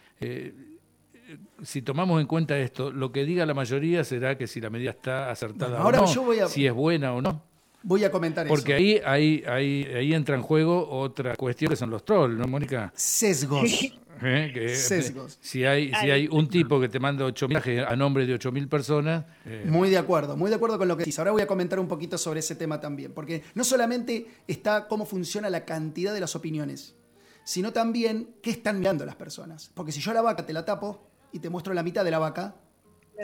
Si 1.63 1.81
tomamos 1.81 2.21
en 2.21 2.27
cuenta 2.27 2.57
esto, 2.57 2.91
lo 2.91 3.11
que 3.11 3.25
diga 3.25 3.45
la 3.45 3.53
mayoría 3.53 4.03
será 4.03 4.37
que 4.37 4.47
si 4.47 4.61
la 4.61 4.69
medida 4.69 4.91
está 4.91 5.31
acertada 5.31 5.83
o 5.85 5.91
no, 5.91 6.07
si 6.47 6.65
es 6.65 6.73
buena 6.73 7.13
o 7.13 7.21
no. 7.21 7.43
Voy 7.83 8.03
a 8.03 8.11
comentar 8.11 8.47
Porque 8.47 8.75
eso. 8.75 9.01
Porque 9.01 9.11
ahí, 9.13 9.43
ahí, 9.45 9.85
ahí, 9.95 10.13
entra 10.13 10.35
en 10.35 10.41
juego 10.41 10.89
otra 10.89 11.35
cuestión 11.35 11.69
que 11.69 11.75
son 11.75 11.89
los 11.89 12.03
trolls, 12.03 12.37
¿no, 12.37 12.45
Mónica? 12.47 12.91
Sesgos. 12.95 13.63
¿Eh? 14.21 14.51
Que, 14.53 14.75
Sesgos. 14.75 15.37
Si 15.39 15.63
hay, 15.63 15.93
si 15.93 16.09
hay 16.09 16.27
un 16.29 16.49
tipo 16.49 16.79
que 16.79 16.89
te 16.89 16.99
manda 16.99 17.25
8.000 17.25 17.85
a 17.87 17.95
nombre 17.95 18.25
de 18.25 18.35
8.000 18.35 18.67
personas. 18.67 19.25
Eh. 19.45 19.63
Muy 19.67 19.89
de 19.89 19.97
acuerdo, 19.97 20.35
muy 20.35 20.49
de 20.49 20.55
acuerdo 20.55 20.77
con 20.77 20.87
lo 20.87 20.97
que 20.97 21.03
dices. 21.03 21.19
Ahora 21.19 21.31
voy 21.31 21.43
a 21.43 21.47
comentar 21.47 21.79
un 21.79 21.87
poquito 21.87 22.17
sobre 22.17 22.39
ese 22.39 22.55
tema 22.55 22.81
también, 22.81 23.13
porque 23.13 23.43
no 23.53 23.63
solamente 23.63 24.27
está 24.47 24.87
cómo 24.87 25.05
funciona 25.05 25.49
la 25.49 25.65
cantidad 25.65 26.13
de 26.13 26.19
las 26.19 26.35
opiniones, 26.35 26.95
sino 27.43 27.71
también 27.71 28.35
qué 28.41 28.49
están 28.49 28.79
mirando 28.79 29.05
las 29.05 29.15
personas. 29.15 29.71
Porque 29.73 29.91
si 29.91 30.01
yo 30.01 30.11
a 30.11 30.15
la 30.15 30.21
vaca 30.21 30.45
te 30.45 30.51
la 30.51 30.65
tapo 30.65 31.07
y 31.31 31.39
te 31.39 31.49
muestro 31.49 31.73
la 31.73 31.83
mitad 31.83 32.03
de 32.03 32.11
la 32.11 32.19
vaca, 32.19 32.55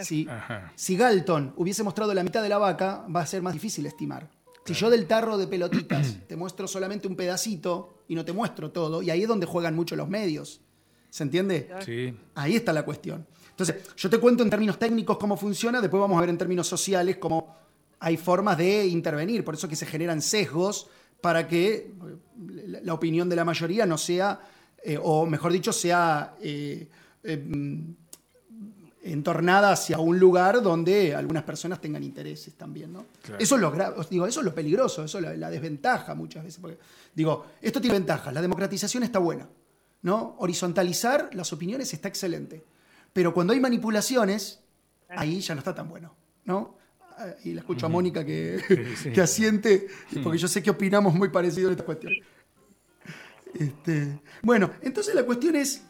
si, 0.02 0.28
si 0.76 0.98
Galton 0.98 1.54
hubiese 1.56 1.84
mostrado 1.84 2.14
la 2.14 2.24
mitad 2.24 2.42
de 2.42 2.50
la 2.50 2.58
vaca, 2.58 3.06
va 3.14 3.22
a 3.22 3.26
ser 3.26 3.42
más 3.42 3.54
difícil 3.54 3.86
estimar. 3.86 4.30
Si 4.66 4.74
yo 4.74 4.90
del 4.90 5.06
tarro 5.08 5.38
de 5.38 5.48
pelotitas 5.48 6.18
te 6.28 6.36
muestro 6.36 6.68
solamente 6.68 7.08
un 7.08 7.16
pedacito 7.16 8.04
y 8.08 8.16
no 8.16 8.26
te 8.26 8.34
muestro 8.34 8.72
todo, 8.72 9.02
y 9.02 9.10
ahí 9.10 9.24
es 9.24 9.28
donde 9.28 9.46
juegan 9.46 9.76
mucho 9.76 9.96
los 9.96 10.10
medios. 10.10 10.62
¿Se 11.10 11.24
entiende? 11.24 11.70
Sí. 11.86 12.18
Ahí 12.34 12.56
está 12.56 12.74
la 12.74 12.84
cuestión. 12.84 13.28
Entonces, 13.52 13.94
yo 13.96 14.10
te 14.10 14.18
cuento 14.18 14.42
en 14.42 14.50
términos 14.50 14.80
técnicos 14.80 15.18
cómo 15.18 15.38
funciona, 15.38 15.80
después 15.80 16.02
vamos 16.02 16.18
a 16.18 16.22
ver 16.22 16.30
en 16.30 16.40
términos 16.40 16.66
sociales 16.66 17.18
cómo 17.18 17.56
hay 18.00 18.18
formas 18.18 18.58
de 18.58 18.88
intervenir, 18.88 19.46
por 19.46 19.54
eso 19.54 19.68
que 19.68 19.76
se 19.76 19.86
generan 19.86 20.22
sesgos 20.22 20.88
para 21.22 21.48
que 21.48 21.94
la 22.82 22.94
opinión 22.94 23.30
de 23.30 23.36
la 23.36 23.46
mayoría 23.46 23.86
no 23.86 23.98
sea, 23.98 24.42
eh, 24.84 25.00
o 25.02 25.26
mejor 25.26 25.54
dicho, 25.54 25.72
sea 25.72 26.36
eh, 26.42 26.90
eh, 27.24 27.44
entornada 29.04 29.72
hacia 29.72 30.00
un 30.00 30.18
lugar 30.18 30.62
donde 30.62 31.14
algunas 31.14 31.44
personas 31.44 31.82
tengan 31.82 32.04
intereses 32.04 32.54
también, 32.56 32.94
¿no? 32.94 33.06
Eso 33.38 33.56
es 33.56 33.62
lo 33.62 33.72
digo, 34.10 34.28
eso 34.28 34.40
es 34.40 34.46
lo 34.46 34.56
peligroso, 34.56 35.04
eso 35.04 35.20
es 35.20 35.38
la, 35.38 35.50
desventaja 35.50 36.16
muchas 36.16 36.44
veces. 36.44 36.60
Porque, 36.60 36.78
digo, 37.14 37.46
esto 37.62 37.82
tiene 37.82 37.98
ventajas, 37.98 38.34
la 38.34 38.42
democratización 38.42 39.04
está 39.04 39.20
buena. 39.20 39.48
¿no? 40.04 40.36
Horizontalizar 40.38 41.30
las 41.34 41.52
opiniones 41.52 41.92
está 41.94 42.10
excelente. 42.10 42.64
Pero 43.12 43.34
cuando 43.34 43.54
hay 43.54 43.60
manipulaciones, 43.60 44.62
ahí 45.10 45.40
ya 45.40 45.56
no 45.56 45.60
está 45.60 45.74
tan 45.74 45.90
bueno, 45.90 46.16
¿no? 46.46 46.78
Y 47.44 47.54
la 47.54 47.62
escucho 47.62 47.86
a 47.86 47.90
Mónica 47.90 48.26
que, 48.26 48.62
que 49.14 49.22
asiente, 49.22 49.88
porque 50.24 50.38
yo 50.38 50.48
sé 50.48 50.62
que 50.62 50.72
opinamos 50.72 51.14
muy 51.14 51.30
parecido 51.30 51.70
en 51.70 51.74
esta 51.74 51.86
cuestión. 51.86 52.14
Este, 53.54 54.20
bueno, 54.42 54.72
entonces 54.82 55.14
la 55.14 55.24
cuestión 55.24 55.56
es, 55.56 55.84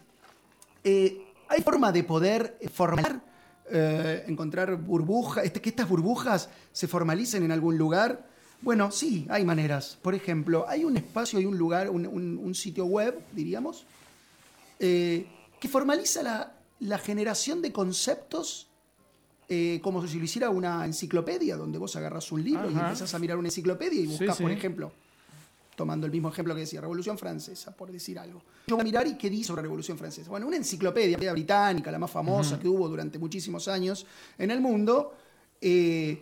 eh, 0.83 1.21
¿hay 1.49 1.61
forma 1.61 1.91
de 1.91 2.03
poder 2.03 2.57
formar, 2.73 3.21
eh, 3.69 4.23
encontrar 4.27 4.75
burbujas, 4.75 5.45
este, 5.45 5.61
que 5.61 5.69
estas 5.69 5.87
burbujas 5.87 6.49
se 6.71 6.87
formalicen 6.87 7.43
en 7.43 7.51
algún 7.51 7.77
lugar? 7.77 8.27
Bueno, 8.61 8.91
sí, 8.91 9.27
hay 9.29 9.43
maneras. 9.43 9.97
Por 10.01 10.15
ejemplo, 10.15 10.65
hay 10.67 10.85
un 10.85 10.95
espacio, 10.95 11.39
hay 11.39 11.45
un 11.45 11.57
lugar, 11.57 11.89
un 11.89 12.55
sitio 12.55 12.85
web, 12.85 13.19
diríamos, 13.33 13.85
eh, 14.85 15.27
que 15.61 15.69
formaliza 15.69 16.21
la, 16.79 16.97
generación 16.97 17.61
de 17.61 17.71
conceptos 17.71 18.67
eh, 19.47 19.79
como 19.81 20.05
si 20.05 20.17
lo 20.19 20.25
hiciera 20.25 20.49
una 20.49 20.85
enciclopedia, 20.85 21.55
donde 21.55 21.77
vos 21.77 21.95
agarras 21.95 22.29
un 22.33 22.43
libro 22.43 22.69
y 22.69 22.73
empezás 22.73 23.13
a 23.13 23.19
mirar 23.19 23.37
una 23.37 23.47
enciclopedia 23.47 24.01
y 24.01 24.07
buscas, 24.07 24.41
por 24.41 24.51
ejemplo, 24.51 24.91
tomando 25.75 26.05
el 26.05 26.11
mismo 26.11 26.29
ejemplo 26.29 26.53
que 26.53 26.61
decía, 26.61 26.81
Revolución 26.81 27.17
Francesa, 27.17 27.75
por 27.75 27.91
decir 27.91 28.19
algo. 28.19 28.43
Yo 28.67 28.75
voy 28.75 28.81
a 28.81 28.83
mirar 28.83 29.07
y 29.07 29.15
qué 29.15 29.29
dice 29.29 29.47
sobre 29.47 29.63
Revolución 29.63 29.97
Francesa. 29.97 30.29
Bueno, 30.29 30.47
una 30.47 30.57
enciclopedia 30.57 31.17
británica, 31.31 31.91
la 31.91 31.99
más 31.99 32.11
famosa 32.11 32.59
que 32.59 32.67
hubo 32.67 32.87
durante 32.87 33.17
muchísimos 33.19 33.67
años 33.67 34.05
en 34.37 34.51
el 34.51 34.61
mundo, 34.61 35.13
eh, 35.59 36.21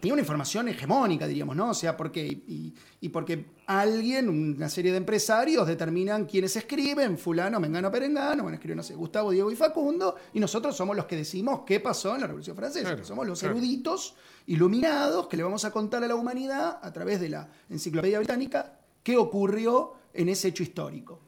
tenía 0.00 0.14
una 0.14 0.22
información 0.22 0.68
hegemónica, 0.68 1.26
diríamos, 1.26 1.56
¿no? 1.56 1.70
O 1.70 1.74
sea, 1.74 1.96
porque, 1.96 2.26
y, 2.26 3.08
porque 3.10 3.44
alguien, 3.66 4.28
una 4.28 4.68
serie 4.68 4.90
de 4.90 4.98
empresarios 4.98 5.66
determinan 5.66 6.26
quiénes 6.26 6.56
escriben, 6.56 7.18
fulano, 7.18 7.58
mengano, 7.60 7.90
perengano, 7.90 8.42
bueno, 8.42 8.56
escriben, 8.56 8.76
no 8.76 8.82
sé, 8.82 8.94
Gustavo, 8.94 9.30
Diego 9.30 9.50
y 9.50 9.56
Facundo, 9.56 10.16
y 10.32 10.40
nosotros 10.40 10.76
somos 10.76 10.96
los 10.96 11.06
que 11.06 11.16
decimos 11.16 11.62
qué 11.66 11.80
pasó 11.80 12.14
en 12.14 12.20
la 12.20 12.26
Revolución 12.26 12.56
Francesa, 12.56 13.02
somos 13.04 13.26
los 13.26 13.42
eruditos 13.42 14.14
iluminados 14.46 15.26
que 15.28 15.36
le 15.36 15.42
vamos 15.42 15.64
a 15.64 15.70
contar 15.70 16.04
a 16.04 16.08
la 16.08 16.14
humanidad 16.14 16.78
a 16.82 16.92
través 16.92 17.20
de 17.20 17.30
la 17.30 17.48
Enciclopedia 17.70 18.18
Británica 18.18 18.78
qué 19.02 19.16
ocurrió 19.16 19.94
en 20.12 20.28
ese 20.28 20.48
hecho 20.48 20.62
histórico. 20.62 21.20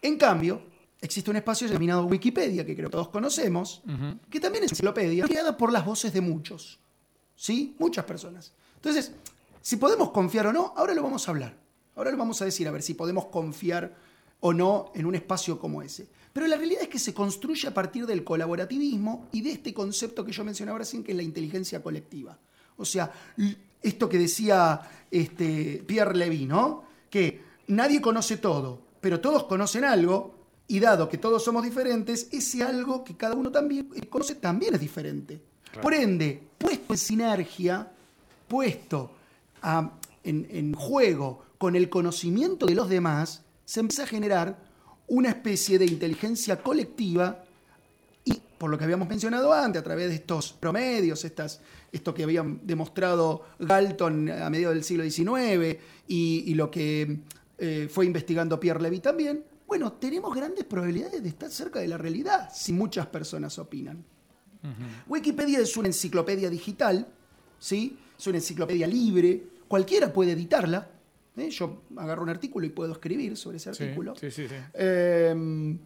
En 0.00 0.16
cambio, 0.16 0.62
existe 1.00 1.30
un 1.30 1.36
espacio 1.36 1.66
denominado 1.68 2.04
Wikipedia, 2.04 2.64
que 2.64 2.74
creo 2.74 2.88
que 2.88 2.92
todos 2.92 3.08
conocemos, 3.08 3.82
que 4.30 4.40
también 4.40 4.64
es 4.64 4.72
enciclopedia, 4.72 5.24
creada 5.24 5.56
por 5.56 5.72
las 5.72 5.84
voces 5.84 6.12
de 6.12 6.20
muchos. 6.20 6.78
¿Sí? 7.34 7.74
Muchas 7.78 8.04
personas. 8.04 8.52
Entonces, 8.76 9.12
si 9.62 9.76
podemos 9.76 10.10
confiar 10.10 10.48
o 10.48 10.52
no, 10.52 10.74
ahora 10.76 10.92
lo 10.92 11.02
vamos 11.02 11.26
a 11.26 11.30
hablar. 11.30 11.56
Ahora 11.96 12.10
lo 12.10 12.16
vamos 12.16 12.42
a 12.42 12.44
decir, 12.44 12.68
a 12.68 12.70
ver 12.70 12.82
si 12.82 12.94
podemos 12.94 13.26
confiar 13.26 13.94
o 14.40 14.52
no 14.52 14.90
en 14.94 15.06
un 15.06 15.14
espacio 15.14 15.58
como 15.58 15.82
ese. 15.82 16.08
Pero 16.32 16.46
la 16.46 16.56
realidad 16.56 16.82
es 16.82 16.88
que 16.88 16.98
se 16.98 17.14
construye 17.14 17.68
a 17.68 17.74
partir 17.74 18.06
del 18.06 18.24
colaborativismo 18.24 19.28
y 19.32 19.42
de 19.42 19.52
este 19.52 19.72
concepto 19.72 20.24
que 20.24 20.32
yo 20.32 20.44
mencionaba 20.44 20.78
recién, 20.78 21.04
que 21.04 21.12
es 21.12 21.16
la 21.16 21.22
inteligencia 21.22 21.82
colectiva. 21.82 22.38
O 22.76 22.84
sea, 22.84 23.12
esto 23.80 24.08
que 24.08 24.18
decía 24.18 24.80
este, 25.10 25.84
Pierre 25.86 26.16
Levy, 26.16 26.46
¿no? 26.46 26.84
Que 27.08 27.40
nadie 27.68 28.00
conoce 28.00 28.38
todo, 28.38 28.80
pero 29.00 29.20
todos 29.20 29.44
conocen 29.44 29.84
algo, 29.84 30.42
y 30.72 30.80
dado 30.80 31.08
que 31.08 31.18
todos 31.18 31.44
somos 31.44 31.62
diferentes, 31.64 32.28
ese 32.32 32.62
algo 32.62 33.04
que 33.04 33.14
cada 33.14 33.34
uno 33.34 33.50
también 33.50 33.88
conoce 34.08 34.36
también 34.36 34.74
es 34.74 34.80
diferente. 34.80 35.38
Por 35.82 35.92
ende, 35.92 36.48
puesto 36.56 36.94
en 36.94 36.98
sinergia, 36.98 37.92
puesto 38.48 39.10
en, 40.24 40.74
juego 40.74 41.44
con 41.58 41.76
el 41.76 41.88
conocimiento 41.88 42.66
de 42.66 42.74
los 42.74 42.88
demás, 42.88 43.42
se 43.64 43.80
empieza 43.80 44.04
a 44.04 44.06
generar 44.06 44.58
una 45.06 45.30
especie 45.30 45.78
de 45.78 45.86
inteligencia 45.86 46.62
colectiva 46.62 47.44
y, 48.24 48.34
por 48.58 48.70
lo 48.70 48.78
que 48.78 48.84
habíamos 48.84 49.08
mencionado 49.08 49.52
antes, 49.52 49.80
a 49.80 49.84
través 49.84 50.08
de 50.08 50.16
estos 50.16 50.52
promedios, 50.52 51.24
estas, 51.24 51.60
esto 51.90 52.14
que 52.14 52.24
habían 52.24 52.60
demostrado 52.64 53.44
Galton 53.58 54.30
a 54.30 54.50
mediados 54.50 54.74
del 54.74 54.84
siglo 54.84 55.04
XIX 55.04 55.78
y, 56.08 56.54
lo 56.54 56.70
que 56.70 57.20
eh, 57.58 57.88
fue 57.90 58.06
investigando 58.06 58.58
Pierre 58.58 58.80
Levy 58.80 59.00
también, 59.00 59.44
bueno, 59.72 59.92
tenemos 59.94 60.34
grandes 60.34 60.64
probabilidades 60.64 61.22
de 61.22 61.28
estar 61.30 61.50
cerca 61.50 61.80
de 61.80 61.88
la 61.88 61.96
realidad 61.96 62.50
si 62.52 62.74
muchas 62.74 63.06
personas 63.06 63.58
opinan. 63.58 64.04
Wikipedia 65.08 65.60
es 65.60 65.76
una 65.76 65.88
enciclopedia 65.88 66.50
digital, 66.50 67.08
¿sí? 67.58 67.98
es 68.18 68.26
una 68.26 68.36
enciclopedia 68.36 68.86
libre, 68.86 69.42
cualquiera 69.72 70.12
puede 70.12 70.32
editarla. 70.32 70.90
¿eh? 71.34 71.48
Yo 71.48 71.84
agarro 71.96 72.22
un 72.22 72.28
artículo 72.28 72.66
y 72.66 72.68
puedo 72.68 72.92
escribir 72.92 73.38
sobre 73.38 73.56
ese 73.56 73.70
artículo. 73.70 74.12
Em, 74.74 75.78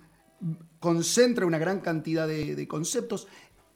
concentra 0.80 1.46
una 1.46 1.56
gran 1.56 1.80
cantidad 1.80 2.26
de, 2.26 2.66
conceptos. 2.66 3.28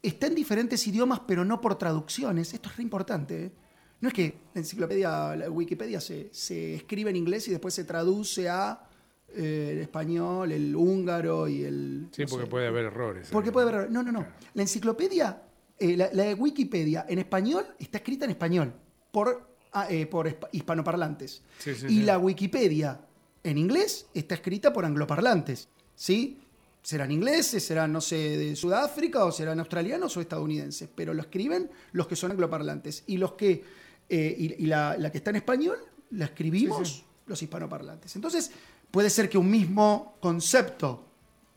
está 0.03 0.27
en 0.27 0.35
diferentes 0.35 0.85
idiomas, 0.89 1.21
pero 1.29 1.45
no 1.45 1.61
por 1.61 1.79
traducciones. 1.79 2.53
Esto 2.53 2.71
es 2.71 2.77
re 2.77 2.83
importante. 2.83 3.45
¿eh? 3.45 3.53
No 4.01 4.09
es 4.09 4.15
que 4.15 4.35
la 4.53 4.61
enciclopedia, 4.63 5.37
la 5.37 5.49
Wikipedia 5.49 6.01
se, 6.01 6.29
se 6.33 6.75
escribe 6.75 7.11
en 7.11 7.15
inglés 7.15 7.47
y 7.47 7.53
después 7.53 7.73
se 7.73 7.85
traduce 7.85 8.49
a 8.49 8.83
eh, 9.29 9.75
el 9.75 9.79
español, 9.79 10.51
el 10.51 10.75
húngaro 10.75 11.47
y 11.47 11.63
el... 11.63 12.09
Sí, 12.11 12.23
no 12.23 12.29
porque 12.31 12.47
sé. 12.47 12.51
puede 12.51 12.67
haber 12.67 12.87
errores. 12.87 13.29
Porque 13.31 13.53
puede 13.53 13.69
haber... 13.69 13.93
No, 13.93 14.03
no, 14.03 14.11
no. 14.11 14.27
La 14.55 14.63
enciclopedia, 14.63 15.41
eh, 15.79 15.97
la, 15.97 16.11
la 16.13 16.25
de 16.25 16.35
Wikipedia 16.35 17.07
en 17.09 17.21
español 17.21 17.65
está 17.79 17.99
escrita 17.99 18.25
en 18.25 18.33
español 18.33 18.75
por, 19.13 19.50
eh, 19.89 20.07
por 20.07 20.27
hispa- 20.27 20.49
hispanoparlantes. 20.53 21.43
Sí, 21.59 21.75
sí, 21.75 21.87
y 21.87 21.89
sí. 21.89 22.03
la 22.03 22.19
Wikipedia 22.19 23.01
en 23.43 23.59
inglés 23.59 24.07
está 24.15 24.35
escrita 24.35 24.73
por 24.73 24.85
angloparlantes. 24.85 25.69
¿Sí? 25.95 26.39
Serán 26.83 27.11
ingleses, 27.11 27.63
serán, 27.65 27.93
no 27.93 28.01
sé, 28.01 28.17
de 28.39 28.57
Sudáfrica 28.57 29.25
o 29.27 29.33
serán 29.33 29.61
australianos 29.61 30.17
o 30.17 30.21
estadounidenses, 30.23 30.89
pero 30.95 31.13
lo 31.13 31.21
escriben 31.21 31.71
los 31.93 32.07
que 32.07 32.17
son 32.17 32.31
angloparlantes. 32.31 33.05
Y 33.07 33.19
los 33.19 33.33
que, 33.33 33.63
eh, 34.09 34.35
y, 34.39 34.65
y 34.65 34.67
la, 34.67 34.97
la 34.97 35.13
que 35.13 35.19
está 35.19 35.29
en 35.31 35.37
español, 35.37 35.77
la 36.11 36.25
escribimos 36.25 37.05
los 37.27 37.43
hispanoparlantes. 37.43 38.17
Entonces, 38.17 38.51
puede 38.91 39.11
ser 39.11 39.29
que 39.29 39.37
un 39.37 39.51
mismo 39.51 40.17
concepto 40.21 41.05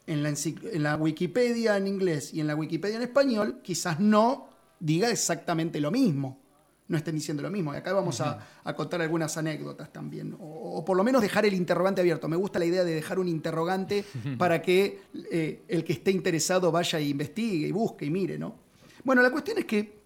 en 0.06 0.22
la, 0.24 0.30
en 0.30 0.84
la 0.84 0.98
Wikipedia 0.98 1.78
en 1.78 1.88
inglés 1.88 2.34
y 2.34 2.42
en 2.42 2.48
la 2.48 2.56
Wikipedia 2.56 2.98
en 2.98 3.04
español, 3.04 3.62
quizás 3.64 4.02
no 4.02 4.50
diga 4.82 5.10
exactamente 5.10 5.80
lo 5.80 5.90
mismo. 5.90 6.42
No 6.88 6.98
estén 6.98 7.16
diciendo 7.16 7.42
lo 7.42 7.50
mismo. 7.50 7.74
Y 7.74 7.78
acá 7.78 7.94
vamos 7.94 8.20
a, 8.22 8.46
a 8.64 8.76
contar 8.76 9.02
algunas 9.02 9.38
anécdotas 9.38 9.92
también. 9.92 10.36
O, 10.40 10.80
o 10.80 10.86
por 10.86 10.98
lo 10.98 11.04
menos 11.04 11.22
dejar 11.22 11.46
el 11.46 11.54
interrogante 11.54 12.02
abierto. 12.02 12.28
Me 12.28 12.36
gusta 12.36 12.60
la 12.60 12.66
idea 12.66 12.84
de 12.84 12.94
dejar 12.94 13.20
un 13.20 13.28
interrogante 13.28 14.06
para 14.38 14.62
que 14.62 15.02
eh, 15.32 15.64
el 15.68 15.84
que 15.84 15.94
esté 15.94 16.12
interesado 16.12 16.72
vaya 16.72 17.00
e 17.00 17.06
investigue 17.06 17.68
y 17.68 17.72
busque 17.72 18.06
y 18.06 18.10
mire, 18.10 18.38
¿no? 18.38 18.56
Bueno, 19.04 19.22
la 19.22 19.32
cuestión 19.32 19.58
es 19.58 19.66
que 19.66 20.04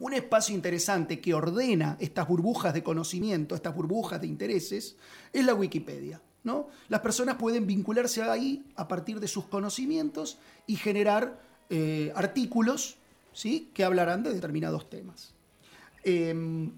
un 0.00 0.14
espacio 0.14 0.54
interesante 0.54 1.20
que 1.20 1.34
ordena 1.34 1.96
estas 2.00 2.26
burbujas 2.26 2.72
de 2.72 2.82
conocimiento, 2.82 3.54
estas 3.54 3.74
burbujas 3.74 4.20
de 4.20 4.26
intereses, 4.26 4.96
es 5.32 5.44
la 5.44 5.54
Wikipedia. 5.54 6.20
¿no? 6.42 6.68
Las 6.88 7.00
personas 7.00 7.36
pueden 7.36 7.66
vincularse 7.66 8.22
ahí 8.22 8.64
a 8.76 8.88
partir 8.88 9.20
de 9.20 9.28
sus 9.28 9.44
conocimientos 9.44 10.38
y 10.66 10.76
generar 10.76 11.38
eh, 11.68 12.12
artículos 12.14 12.96
¿sí? 13.32 13.70
que 13.74 13.84
hablarán 13.84 14.22
de 14.22 14.32
determinados 14.32 14.88
temas. 14.88 15.34
Eh, 16.04 16.70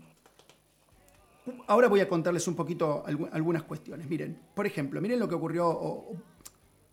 ahora 1.67 1.89
voy 1.89 2.01
a 2.01 2.09
contarles 2.09 2.47
un 2.49 2.55
poquito 2.55 3.05
algu- 3.07 3.29
algunas 3.33 3.63
cuestiones. 3.63 4.09
Miren, 4.09 4.39
por 4.55 4.67
ejemplo, 4.67 5.01
miren 5.01 5.19
lo 5.19 5.29
que 5.29 5.35
ocurrió 5.35 6.05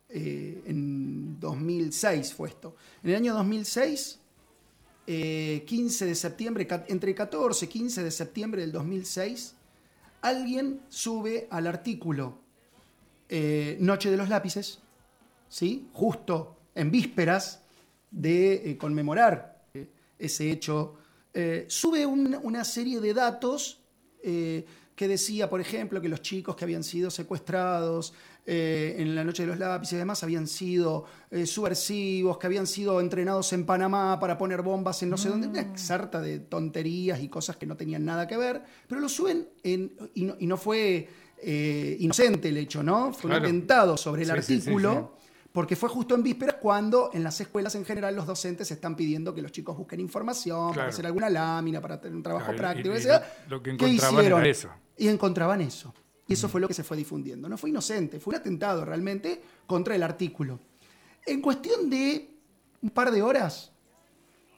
eh, 0.10 0.64
en 0.66 1.40
2006 1.40 2.34
fue 2.34 2.50
esto. 2.50 2.76
En 3.04 3.10
el 3.12 3.16
año 3.16 3.34
2006 3.36 4.20
eh, 5.08 5.64
15 5.66 6.06
de 6.06 6.16
septiembre, 6.16 6.68
entre 6.88 7.16
14 7.16 7.66
y 7.66 7.68
15 7.68 8.04
de 8.04 8.12
septiembre 8.12 8.62
del 8.62 8.72
2006, 8.72 9.56
alguien 10.22 10.82
sube 10.90 11.48
al 11.50 11.66
artículo 11.68 12.38
eh, 13.28 13.78
Noche 13.80 14.12
de 14.12 14.18
los 14.18 14.30
Lápices, 14.30 14.80
¿sí? 15.48 15.88
justo 15.94 16.58
en 16.76 16.92
vísperas 16.92 17.62
de 18.12 18.72
eh, 18.72 18.78
conmemorar 18.78 19.64
eh, 19.74 19.88
ese 20.18 20.52
hecho, 20.52 20.96
eh, 21.34 21.66
sube 21.70 22.06
un- 22.06 22.38
una 22.44 22.64
serie 22.64 23.00
de 23.00 23.14
datos 23.14 23.82
eh, 24.24 24.66
que 24.96 25.08
decía, 25.08 25.50
por 25.50 25.62
ejemplo, 25.62 26.02
que 26.02 26.10
los 26.10 26.22
chicos 26.22 26.56
que 26.58 26.66
habían 26.66 26.84
sido 26.84 27.10
secuestrados 27.10 28.14
eh, 28.46 28.96
en 28.98 29.16
la 29.16 29.24
noche 29.24 29.44
de 29.44 29.48
los 29.48 29.58
lápices 29.60 29.94
y 29.94 29.98
demás 29.98 30.24
habían 30.24 30.48
sido 30.48 31.06
eh, 31.32 31.46
subversivos, 31.46 32.38
que 32.38 32.48
habían 32.48 32.68
sido 32.68 33.00
entrenados 33.00 33.54
en 33.54 33.66
Panamá 33.66 34.20
para 34.20 34.38
poner 34.38 34.62
bombas 34.62 35.02
en 35.04 35.12
no 35.12 35.18
sé 35.18 35.30
dónde, 35.30 35.48
una 35.48 35.78
sarta 35.78 36.20
de 36.20 36.40
tonterías 36.40 37.22
y 37.22 37.30
cosas 37.30 37.56
que 37.58 37.66
no 37.66 37.78
tenían 37.78 38.04
nada 38.04 38.28
que 38.28 38.36
ver, 38.38 38.62
pero 38.88 39.00
lo 39.00 39.08
suben 39.08 39.48
en, 39.64 39.94
y, 40.16 40.24
no, 40.26 40.36
y 40.40 40.48
no 40.48 40.58
fue 40.58 41.08
eh, 41.42 41.96
inocente 42.00 42.50
el 42.50 42.58
hecho, 42.58 42.82
¿no? 42.84 43.14
Fue 43.14 43.30
Claro. 43.30 43.44
un 43.44 43.46
atentado 43.46 43.96
sobre 43.98 44.24
el 44.24 44.30
Sí, 44.30 44.34
sí, 44.42 44.44
sí, 44.62 44.70
artículo. 44.70 45.19
Porque 45.52 45.76
fue 45.76 45.90
justo 45.90 46.14
en 46.14 46.22
vísperas 46.22 46.58
cuando 46.62 47.10
en 47.14 47.24
las 47.24 47.42
escuelas 47.42 47.74
en 47.76 47.84
general 47.84 48.16
los 48.16 48.28
docentes 48.28 48.70
están 48.70 48.96
pidiendo 48.96 49.34
que 49.34 49.42
los 49.42 49.52
chicos 49.52 49.76
busquen 49.76 50.00
información 50.00 50.74
para 50.76 50.88
hacer 50.90 51.06
alguna 51.08 51.30
lámina, 51.30 51.82
para 51.82 52.00
tener 52.00 52.16
un 52.16 52.22
trabajo 52.24 52.46
Claro, 52.54 52.58
y- 52.58 52.60
práctico. 52.84 52.96
y 52.96 53.02
sea, 53.02 53.44
lo- 53.50 53.62
que 53.64 53.76
¿qué 53.76 53.88
hicieron? 53.88 54.26
era 54.26 54.48
eso. 54.48 54.70
Y 54.98 55.08
encontraban 55.08 55.62
eso. 55.62 55.94
Y 56.28 56.34
eso 56.34 56.48
fue 56.48 56.62
lo 56.62 56.68
que 56.68 56.76
se 56.76 56.84
fue 56.84 56.96
difundiendo. 56.98 57.50
No 57.50 57.58
fue 57.58 57.72
inocente, 57.72 58.20
fue 58.20 58.36
un 58.36 58.40
atentado 58.42 58.86
realmente 58.86 59.42
contra 59.66 59.96
el 59.96 60.04
artículo. 60.04 60.60
En 61.26 61.42
cuestión 61.42 61.90
de 61.90 62.30
un 62.84 62.92
par 62.92 63.12
de 63.12 63.24
horas, 63.24 63.72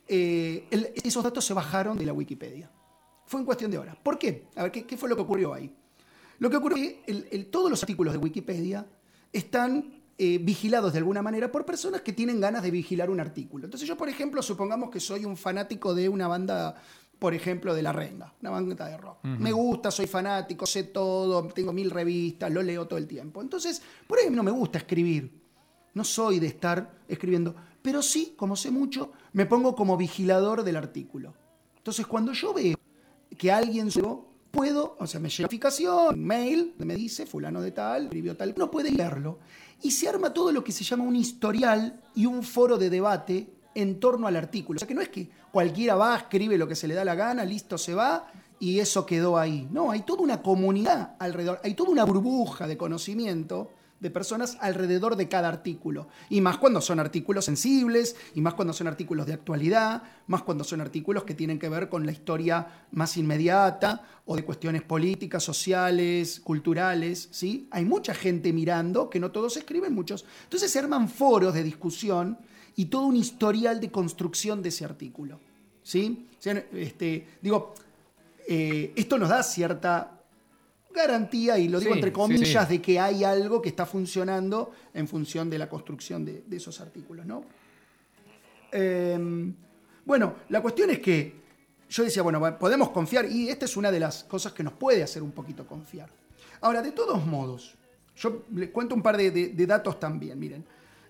eh, 0.09 0.65
el- 0.71 0.91
esos 1.03 1.23
datos 1.23 1.45
se 1.45 1.53
bajaron 1.53 1.97
de 1.97 2.05
la 2.05 2.11
Wikipedia. 2.13 2.69
Fue 3.25 3.39
en 3.39 3.45
cuestión 3.45 3.71
de 3.71 3.77
horas. 3.77 3.95
¿Por 4.03 4.19
qué? 4.19 4.47
A 4.57 4.63
ver, 4.63 4.71
¿qué, 4.73 4.85
qué 4.85 4.97
fue 4.97 5.07
lo 5.07 5.15
que 5.15 5.21
ocurrió 5.21 5.53
ahí? 5.53 5.73
Lo 6.39 6.49
que 6.49 6.57
ocurrió 6.57 6.83
es 6.83 6.93
que 7.05 7.11
el- 7.11 7.27
el- 7.31 7.45
todos 7.45 7.69
los 7.69 7.81
artículos 7.81 8.11
de 8.13 8.19
Wikipedia 8.19 8.85
están 9.31 10.00
eh, 10.23 10.37
vigilados 10.37 10.93
de 10.93 10.99
alguna 10.99 11.23
manera 11.23 11.51
por 11.51 11.65
personas 11.65 12.01
que 12.01 12.13
tienen 12.13 12.39
ganas 12.39 12.61
de 12.61 12.69
vigilar 12.69 13.09
un 13.09 13.19
artículo. 13.19 13.65
Entonces 13.65 13.89
yo, 13.89 13.97
por 13.97 14.07
ejemplo, 14.07 14.43
supongamos 14.43 14.91
que 14.91 14.99
soy 14.99 15.25
un 15.25 15.35
fanático 15.35 15.95
de 15.95 16.07
una 16.07 16.27
banda, 16.27 16.75
por 17.17 17.33
ejemplo, 17.33 17.73
de 17.73 17.81
La 17.81 17.91
Renga, 17.91 18.31
una 18.39 18.51
banda 18.51 18.85
de 18.85 18.97
rock. 18.97 19.23
Me 19.23 19.51
gusta, 19.51 19.89
soy 19.89 20.05
fanático, 20.05 20.67
sé 20.67 20.83
todo, 20.83 21.47
tengo 21.47 21.73
mil 21.73 21.89
revistas, 21.89 22.51
lo 22.51 22.61
leo 22.61 22.85
todo 22.85 22.99
el 22.99 23.07
tiempo. 23.07 23.41
Entonces, 23.41 23.81
por 24.05 24.19
ahí 24.19 24.29
no 24.29 24.43
me 24.43 24.51
gusta 24.51 24.77
escribir. 24.77 25.41
No 25.95 26.03
soy 26.03 26.37
de 26.37 26.45
estar 26.45 26.99
escribiendo, 27.07 27.55
pero 27.81 28.03
sí, 28.03 28.35
como 28.37 28.55
sé 28.55 28.69
mucho, 28.69 29.13
me 29.33 29.47
pongo 29.47 29.75
como 29.75 29.97
vigilador 29.97 30.61
del 30.61 30.75
artículo. 30.75 31.33
Entonces, 31.77 32.05
cuando 32.05 32.31
yo 32.33 32.53
veo 32.53 32.77
que 33.35 33.51
alguien 33.51 33.89
subió, 33.89 34.27
puedo, 34.51 34.95
o 34.99 35.07
sea, 35.07 35.19
me 35.19 35.29
llega 35.29 35.43
notificación, 35.43 36.23
mail, 36.23 36.75
me 36.77 36.95
dice 36.95 37.25
fulano 37.25 37.61
de 37.61 37.71
tal, 37.71 38.03
escribió 38.03 38.35
tal, 38.35 38.53
no 38.57 38.69
puede 38.69 38.91
leerlo. 38.91 39.39
Y 39.81 39.91
se 39.91 40.07
arma 40.07 40.33
todo 40.33 40.51
lo 40.51 40.63
que 40.63 40.71
se 40.71 40.83
llama 40.83 41.05
un 41.05 41.15
historial 41.15 42.01
y 42.13 42.25
un 42.25 42.43
foro 42.43 42.77
de 42.77 42.89
debate 42.89 43.49
en 43.73 43.99
torno 43.99 44.27
al 44.27 44.35
artículo. 44.35 44.77
O 44.77 44.79
sea, 44.79 44.87
que 44.87 44.93
no 44.93 45.01
es 45.01 45.09
que 45.09 45.29
cualquiera 45.51 45.95
va, 45.95 46.15
escribe 46.15 46.57
lo 46.57 46.67
que 46.67 46.75
se 46.75 46.87
le 46.87 46.93
da 46.93 47.05
la 47.05 47.15
gana, 47.15 47.45
listo, 47.45 47.77
se 47.77 47.95
va 47.95 48.31
y 48.59 48.79
eso 48.79 49.05
quedó 49.05 49.37
ahí. 49.37 49.67
No, 49.71 49.89
hay 49.89 50.01
toda 50.01 50.21
una 50.21 50.41
comunidad 50.41 51.15
alrededor, 51.17 51.59
hay 51.63 51.73
toda 51.73 51.89
una 51.89 52.03
burbuja 52.03 52.67
de 52.67 52.77
conocimiento 52.77 53.71
de 54.01 54.09
personas 54.09 54.57
alrededor 54.59 55.15
de 55.15 55.29
cada 55.29 55.47
artículo. 55.47 56.07
Y 56.29 56.41
más 56.41 56.57
cuando 56.57 56.81
son 56.81 56.99
artículos 56.99 57.45
sensibles, 57.45 58.15
y 58.33 58.41
más 58.41 58.55
cuando 58.55 58.73
son 58.73 58.87
artículos 58.87 59.27
de 59.27 59.33
actualidad, 59.33 60.03
más 60.27 60.41
cuando 60.41 60.63
son 60.63 60.81
artículos 60.81 61.23
que 61.23 61.35
tienen 61.35 61.59
que 61.59 61.69
ver 61.69 61.87
con 61.87 62.05
la 62.05 62.11
historia 62.11 62.85
más 62.91 63.15
inmediata 63.15 64.03
o 64.25 64.35
de 64.35 64.43
cuestiones 64.43 64.81
políticas, 64.81 65.43
sociales, 65.43 66.39
culturales. 66.39 67.29
¿sí? 67.31 67.67
Hay 67.71 67.85
mucha 67.85 68.15
gente 68.15 68.51
mirando, 68.51 69.09
que 69.09 69.19
no 69.19 69.31
todos 69.31 69.55
escriben, 69.55 69.93
muchos. 69.93 70.25
Entonces 70.43 70.71
se 70.71 70.79
arman 70.79 71.07
foros 71.07 71.53
de 71.53 71.63
discusión 71.63 72.39
y 72.75 72.85
todo 72.85 73.05
un 73.05 73.15
historial 73.15 73.79
de 73.79 73.91
construcción 73.91 74.63
de 74.63 74.69
ese 74.69 74.83
artículo. 74.83 75.39
¿sí? 75.83 76.27
Este, 76.73 77.27
digo, 77.39 77.75
eh, 78.47 78.93
esto 78.95 79.19
nos 79.19 79.29
da 79.29 79.43
cierta 79.43 80.20
garantía, 80.93 81.57
y 81.57 81.67
lo 81.67 81.79
digo 81.79 81.91
Sí, 81.93 81.97
entre 81.99 82.11
comillas, 82.13 82.67
sí. 82.67 82.75
de 82.77 82.81
que 82.81 82.99
hay 82.99 83.23
algo 83.23 83.61
que 83.61 83.69
está 83.69 83.85
funcionando 83.85 84.71
en 84.93 85.07
función 85.07 85.49
de 85.49 85.57
la 85.57 85.67
construcción 85.69 86.23
de, 86.25 86.43
de 86.45 86.57
esos 86.57 86.79
artículos, 86.81 87.25
¿no? 87.25 87.43
Eh, 88.71 89.53
bueno, 90.05 90.35
la 90.49 90.61
cuestión 90.61 90.89
es 90.89 90.99
que 90.99 91.33
yo 91.89 92.03
decía, 92.03 92.21
bueno, 92.23 92.57
podemos 92.57 92.89
confiar, 92.89 93.25
y 93.29 93.49
esta 93.49 93.65
es 93.65 93.75
una 93.75 93.91
de 93.91 93.99
las 93.99 94.23
cosas 94.23 94.53
que 94.53 94.63
nos 94.63 94.73
puede 94.73 95.03
hacer 95.03 95.21
un 95.21 95.31
poquito 95.31 95.65
confiar. 95.67 96.09
Ahora, 96.61 96.81
de 96.81 96.91
todos 96.91 97.25
modos, 97.25 97.75
yo 98.15 98.43
les 98.55 98.69
cuento 98.69 98.95
un 98.95 99.01
par 99.01 99.17
de, 99.17 99.31
de- 99.31 99.49
de 99.49 99.65
datos 99.67 99.99
también, 99.99 100.39
miren. 100.39 100.63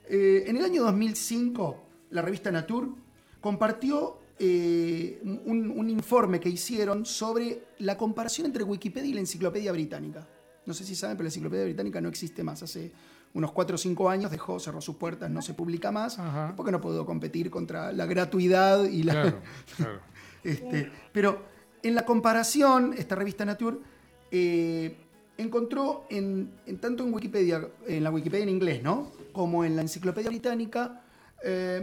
Eh, 0.07 0.45
en 0.47 0.57
el 0.57 0.65
año 0.65 0.83
2005, 0.83 1.83
la 2.11 2.21
revista 2.21 2.51
Nature 2.51 2.87
compartió 3.39 4.17
eh, 4.43 5.21
un, 5.45 5.69
un 5.69 5.89
informe 5.91 6.39
que 6.39 6.49
hicieron 6.49 7.05
sobre 7.05 7.65
la 7.77 7.95
comparación 7.95 8.47
entre 8.47 8.63
Wikipedia 8.63 9.07
y 9.07 9.13
la 9.13 9.19
Enciclopedia 9.19 9.71
Británica. 9.71 10.27
No 10.65 10.73
sé 10.73 10.83
si 10.83 10.95
saben, 10.95 11.15
pero 11.15 11.25
la 11.25 11.29
Enciclopedia 11.29 11.63
Británica 11.65 12.01
no 12.01 12.09
existe 12.09 12.43
más. 12.43 12.63
Hace 12.63 12.91
unos 13.35 13.51
4 13.51 13.75
o 13.75 13.77
5 13.77 14.09
años 14.09 14.31
dejó, 14.31 14.59
cerró 14.59 14.81
sus 14.81 14.95
puertas, 14.95 15.29
no 15.29 15.43
se 15.43 15.53
publica 15.53 15.91
más, 15.91 16.17
Ajá. 16.17 16.53
porque 16.57 16.71
no 16.71 16.81
pudo 16.81 17.05
competir 17.05 17.51
contra 17.51 17.91
la 17.91 18.07
gratuidad 18.07 18.85
y 18.85 19.03
la... 19.03 19.13
Claro, 19.13 19.41
claro. 19.77 19.99
Este, 20.43 20.91
pero 21.11 21.43
en 21.83 21.93
la 21.93 22.03
comparación, 22.03 22.95
esta 22.97 23.13
revista 23.13 23.45
Nature 23.45 23.77
eh, 24.31 24.97
encontró 25.37 26.05
en, 26.09 26.51
en 26.65 26.79
tanto 26.79 27.03
en 27.03 27.13
Wikipedia, 27.13 27.67
en 27.87 28.03
la 28.03 28.09
Wikipedia 28.09 28.43
en 28.43 28.49
inglés, 28.49 28.81
¿no? 28.81 29.11
Como 29.33 29.63
en 29.63 29.75
la 29.75 29.83
Enciclopedia 29.83 30.31
Británica, 30.31 31.00
eh, 31.43 31.81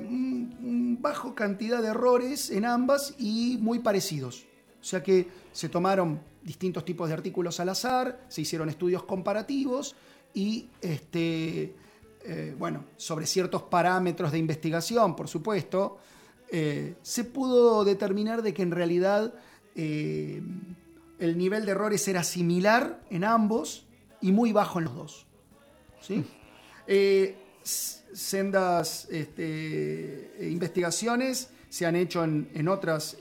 bajo 1.00 1.34
cantidad 1.34 1.82
de 1.82 1.88
errores 1.88 2.50
en 2.50 2.64
ambas 2.64 3.14
y 3.18 3.58
muy 3.60 3.80
parecidos. 3.80 4.46
O 4.80 4.84
sea 4.84 5.02
que 5.02 5.26
se 5.52 5.68
tomaron 5.68 6.20
distintos 6.42 6.84
tipos 6.84 7.08
de 7.08 7.14
artículos 7.14 7.58
al 7.58 7.70
azar, 7.70 8.24
se 8.28 8.42
hicieron 8.42 8.68
estudios 8.68 9.02
comparativos 9.02 9.96
y, 10.32 10.68
este, 10.80 11.74
eh, 12.24 12.54
bueno, 12.56 12.84
sobre 12.96 13.26
ciertos 13.26 13.62
parámetros 13.64 14.30
de 14.30 14.38
investigación, 14.38 15.16
por 15.16 15.26
supuesto, 15.26 15.98
eh, 16.50 16.94
se 17.02 17.24
pudo 17.24 17.84
determinar 17.84 18.42
de 18.42 18.54
que 18.54 18.62
en 18.62 18.70
realidad 18.70 19.34
el 19.74 21.38
nivel 21.38 21.64
de 21.64 21.70
errores 21.70 22.08
era 22.08 22.24
similar 22.24 23.00
en 23.10 23.22
ambos 23.22 23.86
y 24.20 24.32
muy 24.32 24.52
bajo 24.52 24.80
en 24.80 24.86
los 24.86 24.94
dos. 24.96 25.26
¿sí? 26.00 26.24
Eh, 28.08 28.16
sendas 28.16 29.08
este, 29.10 30.36
investigaciones 30.50 31.50
se 31.68 31.86
han 31.86 31.96
hecho 31.96 32.24
en, 32.24 32.50
en 32.54 32.68
otras 32.68 33.16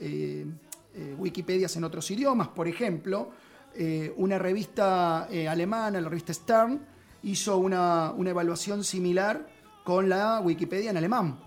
Wikipedias 1.18 1.76
en 1.76 1.84
otros 1.84 2.10
idiomas. 2.10 2.48
Por 2.48 2.66
ejemplo, 2.66 3.30
una 4.16 4.38
revista 4.38 5.24
alemana, 5.24 6.00
la 6.00 6.08
revista 6.08 6.32
Stern, 6.32 6.80
hizo 7.22 7.58
una, 7.58 8.12
una 8.12 8.30
evaluación 8.30 8.82
similar 8.82 9.46
con 9.84 10.08
la 10.08 10.40
Wikipedia 10.40 10.90
en 10.90 10.96
alemán. 10.96 11.38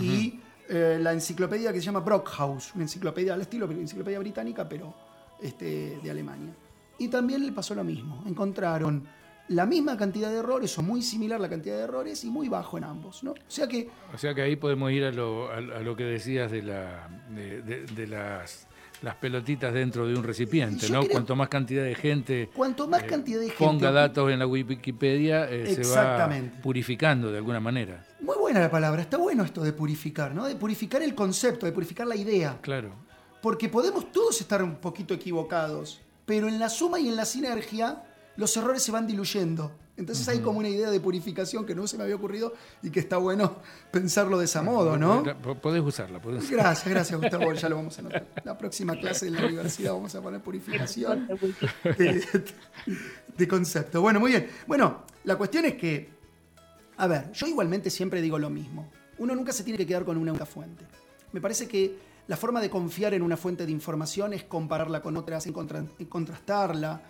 Y 0.00 0.40
eh, 0.68 0.98
la 1.00 1.12
enciclopedia 1.12 1.70
que 1.72 1.80
se 1.80 1.84
llama 1.84 2.00
Brockhaus, 2.00 2.74
una 2.74 2.84
enciclopedia 2.84 3.34
al 3.34 3.42
estilo, 3.42 3.70
enciclopedia 3.70 4.18
británica, 4.18 4.66
pero 4.66 4.94
este, 5.40 6.00
de 6.02 6.10
Alemania. 6.10 6.54
Y 6.98 7.08
también 7.08 7.44
le 7.44 7.52
pasó 7.52 7.74
lo 7.74 7.84
mismo. 7.84 8.24
Encontraron 8.26 9.06
la 9.48 9.66
misma 9.66 9.96
cantidad 9.96 10.30
de 10.30 10.38
errores 10.38 10.76
o 10.78 10.82
muy 10.82 11.02
similar 11.02 11.40
la 11.40 11.48
cantidad 11.48 11.76
de 11.76 11.82
errores 11.82 12.24
y 12.24 12.30
muy 12.30 12.48
bajo 12.48 12.78
en 12.78 12.84
ambos, 12.84 13.22
¿no? 13.22 13.32
O 13.32 13.36
sea 13.48 13.66
que... 13.66 13.90
O 14.14 14.18
sea 14.18 14.34
que 14.34 14.42
ahí 14.42 14.56
podemos 14.56 14.90
ir 14.92 15.04
a 15.04 15.12
lo, 15.12 15.50
a, 15.50 15.60
lo 15.60 15.96
que 15.96 16.04
decías 16.04 16.50
de, 16.50 16.62
la, 16.62 17.08
de 17.30 18.06
las 18.06 18.68
las 19.02 19.16
pelotitas 19.16 19.74
dentro 19.74 20.06
de 20.06 20.14
un 20.14 20.22
recipiente, 20.22 20.88
¿no? 20.88 21.06
Cuanto 21.06 21.36
más 21.36 21.48
cantidad 21.48 21.82
de 21.82 21.94
gente 21.94 22.50
cuanto 22.54 22.88
más 22.88 23.02
eh, 23.02 23.06
cantidad 23.06 23.40
de 23.40 23.46
gente 23.46 23.64
ponga 23.64 23.90
datos 23.90 24.30
en 24.30 24.38
la 24.38 24.46
Wikipedia, 24.46 25.50
eh, 25.50 25.74
se 25.74 25.84
va 25.94 26.28
purificando 26.62 27.30
de 27.30 27.38
alguna 27.38 27.60
manera. 27.60 28.04
Muy 28.20 28.36
buena 28.38 28.60
la 28.60 28.70
palabra, 28.70 29.02
está 29.02 29.16
bueno 29.16 29.44
esto 29.44 29.62
de 29.62 29.72
purificar, 29.72 30.34
¿no? 30.34 30.46
De 30.46 30.54
purificar 30.54 31.02
el 31.02 31.14
concepto, 31.14 31.66
de 31.66 31.72
purificar 31.72 32.06
la 32.06 32.16
idea. 32.16 32.58
Claro. 32.62 32.94
Porque 33.42 33.68
podemos 33.68 34.12
todos 34.12 34.40
estar 34.40 34.62
un 34.62 34.76
poquito 34.76 35.14
equivocados, 35.14 36.00
pero 36.24 36.46
en 36.46 36.60
la 36.60 36.68
suma 36.68 37.00
y 37.00 37.08
en 37.08 37.16
la 37.16 37.24
sinergia 37.24 38.04
los 38.36 38.56
errores 38.56 38.82
se 38.82 38.92
van 38.92 39.06
diluyendo. 39.06 39.72
Entonces 39.96 40.26
hay 40.28 40.40
como 40.40 40.58
una 40.58 40.68
idea 40.68 40.90
de 40.90 40.98
purificación 41.00 41.66
que 41.66 41.74
no 41.74 41.86
se 41.86 41.98
me 41.98 42.04
había 42.04 42.16
ocurrido 42.16 42.54
y 42.82 42.90
que 42.90 43.00
está 43.00 43.18
bueno 43.18 43.56
pensarlo 43.92 44.38
de 44.38 44.46
ese 44.46 44.60
modo, 44.62 44.96
¿no? 44.96 45.22
Podés 45.60 45.82
usarla, 45.82 46.20
podés 46.20 46.44
usarla. 46.44 46.62
Gracias, 46.62 46.88
gracias 46.88 47.20
Gustavo, 47.20 47.52
ya 47.52 47.68
lo 47.68 47.76
vamos 47.76 47.98
a 47.98 48.02
notar. 48.02 48.26
La 48.44 48.56
próxima 48.56 48.96
clase 48.96 49.26
en 49.26 49.34
la 49.34 49.46
universidad 49.46 49.92
vamos 49.92 50.14
a 50.14 50.22
poner 50.22 50.40
purificación 50.40 51.28
de, 53.36 53.48
concepto. 53.48 54.00
Bueno, 54.00 54.18
muy 54.18 54.30
bien. 54.30 54.48
Bueno, 54.66 55.04
la 55.24 55.36
cuestión 55.36 55.66
es 55.66 55.74
que, 55.74 56.08
a 56.96 57.06
ver, 57.06 57.30
yo 57.32 57.46
igualmente 57.46 57.90
siempre 57.90 58.22
digo 58.22 58.38
lo 58.38 58.48
mismo. 58.48 58.90
Uno 59.18 59.34
nunca 59.34 59.52
se 59.52 59.62
tiene 59.62 59.76
que 59.76 59.86
quedar 59.86 60.04
con 60.04 60.16
una 60.16 60.32
única 60.32 60.46
fuente. 60.46 60.86
Me 61.32 61.40
parece 61.40 61.68
que 61.68 62.11
la 62.28 62.36
forma 62.36 62.60
de 62.60 62.70
confiar 62.70 63.14
en 63.14 63.22
una 63.22 63.36
fuente 63.36 63.66
de 63.66 63.72
información 63.72 64.32
es 64.32 64.44
compararla 64.44 65.02
con 65.02 65.16
otras, 65.16 65.46
y 65.46 66.04
contrastarla. 66.04 67.02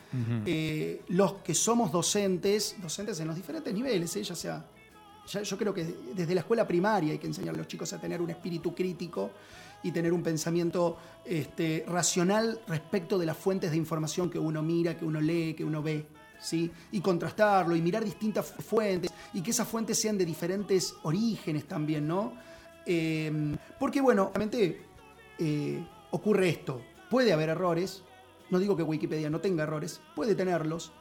Eh, 0.47 1.03
los 1.09 1.35
que 1.35 1.55
somos 1.55 1.93
docentes, 1.93 2.77
docentes 2.81 3.21
en 3.21 3.27
los 3.27 3.37
diferentes 3.37 3.73
niveles, 3.75 4.17
¿eh? 4.17 4.23
ya 4.23 4.35
sea, 4.35 4.65
yo 5.27 5.59
creo 5.59 5.75
que 5.75 5.85
desde 6.15 6.35
la 6.35 6.41
escuela 6.41 6.67
primaria 6.67 7.13
hay 7.13 7.19
que 7.19 7.27
enseñar 7.27 7.55
a 7.55 7.59
los 7.59 7.69
chicos 7.69 7.93
a 7.93 8.01
tener 8.01 8.23
un 8.23 8.31
espíritu 8.31 8.75
crítico 8.75 9.31
y 9.83 9.93
tener 9.93 10.13
un 10.13 10.23
pensamiento 10.23 10.97
este, 11.25 11.85
racional 11.87 12.61
respecto 12.67 13.19
de 13.19 13.27
las 13.27 13.37
fuentes 13.37 13.71
de 13.71 13.77
información 13.77 14.31
que 14.31 14.39
uno 14.39 14.63
mira, 14.63 14.97
que 14.97 15.05
uno 15.05 15.21
lee, 15.21 15.55
que 15.55 15.65
uno 15.65 15.83
ve. 15.83 16.07
¿Sí? 16.41 16.69
y 16.91 17.01
contrastarlo 17.01 17.77
y 17.77 17.81
mirar 17.81 18.05
distintas 18.05 18.45
fuentes 18.51 19.13
y 19.33 19.43
que 19.43 19.53
esas 19.53 19.69
fuentes 19.69 20.01
sean 20.01 20.19
de 20.19 20.25
diferentes 20.25 20.93
orígenes 21.05 21.69
también, 21.69 22.09
¿no? 22.09 22.33
Eh, 22.85 23.57
porque, 23.79 24.01
bueno, 24.01 24.25
obviamente 24.25 24.87
eh, 25.39 25.85
ocurre 26.11 26.49
esto. 26.49 26.81
Puede 27.11 27.33
haber 27.33 27.51
errores, 27.51 28.03
no 28.51 28.59
digo 28.59 28.77
que 28.77 28.83
Wikipedia 28.83 29.31
no 29.31 29.41
tenga 29.41 29.65
errores, 29.65 30.01
puede 30.15 30.35
tenerlos, 30.35 30.93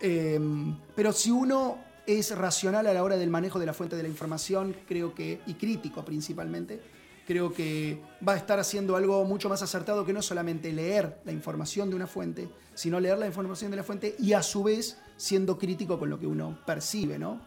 em, 0.00 0.76
pero 0.94 1.12
si 1.12 1.30
uno 1.30 1.78
es 2.06 2.36
racional 2.36 2.86
a 2.86 2.94
la 2.94 3.02
hora 3.02 3.16
del 3.16 3.30
manejo 3.30 3.58
de 3.58 3.66
la 3.66 3.72
fuente 3.72 3.96
de 3.96 4.02
la 4.02 4.08
información, 4.08 4.76
creo 4.86 5.14
que, 5.14 5.40
y 5.46 5.54
crítico 5.54 6.04
principalmente, 6.04 6.80
creo 7.26 7.52
que 7.52 8.00
va 8.26 8.34
a 8.34 8.36
estar 8.36 8.58
haciendo 8.58 8.96
algo 8.96 9.24
mucho 9.24 9.48
más 9.48 9.62
acertado 9.62 10.04
que 10.04 10.12
no 10.12 10.22
solamente 10.22 10.72
leer 10.72 11.20
la 11.24 11.32
información 11.32 11.88
de 11.88 11.96
una 11.96 12.06
fuente, 12.06 12.48
sino 12.74 13.00
leer 13.00 13.18
la 13.18 13.26
información 13.26 13.70
de 13.70 13.78
la 13.78 13.82
fuente 13.82 14.14
y 14.18 14.32
a 14.34 14.42
su 14.42 14.62
vez 14.64 14.98
siendo 15.16 15.58
crítico 15.58 15.98
con 15.98 16.10
lo 16.10 16.18
que 16.18 16.26
uno 16.26 16.58
percibe, 16.66 17.18
¿no? 17.18 17.40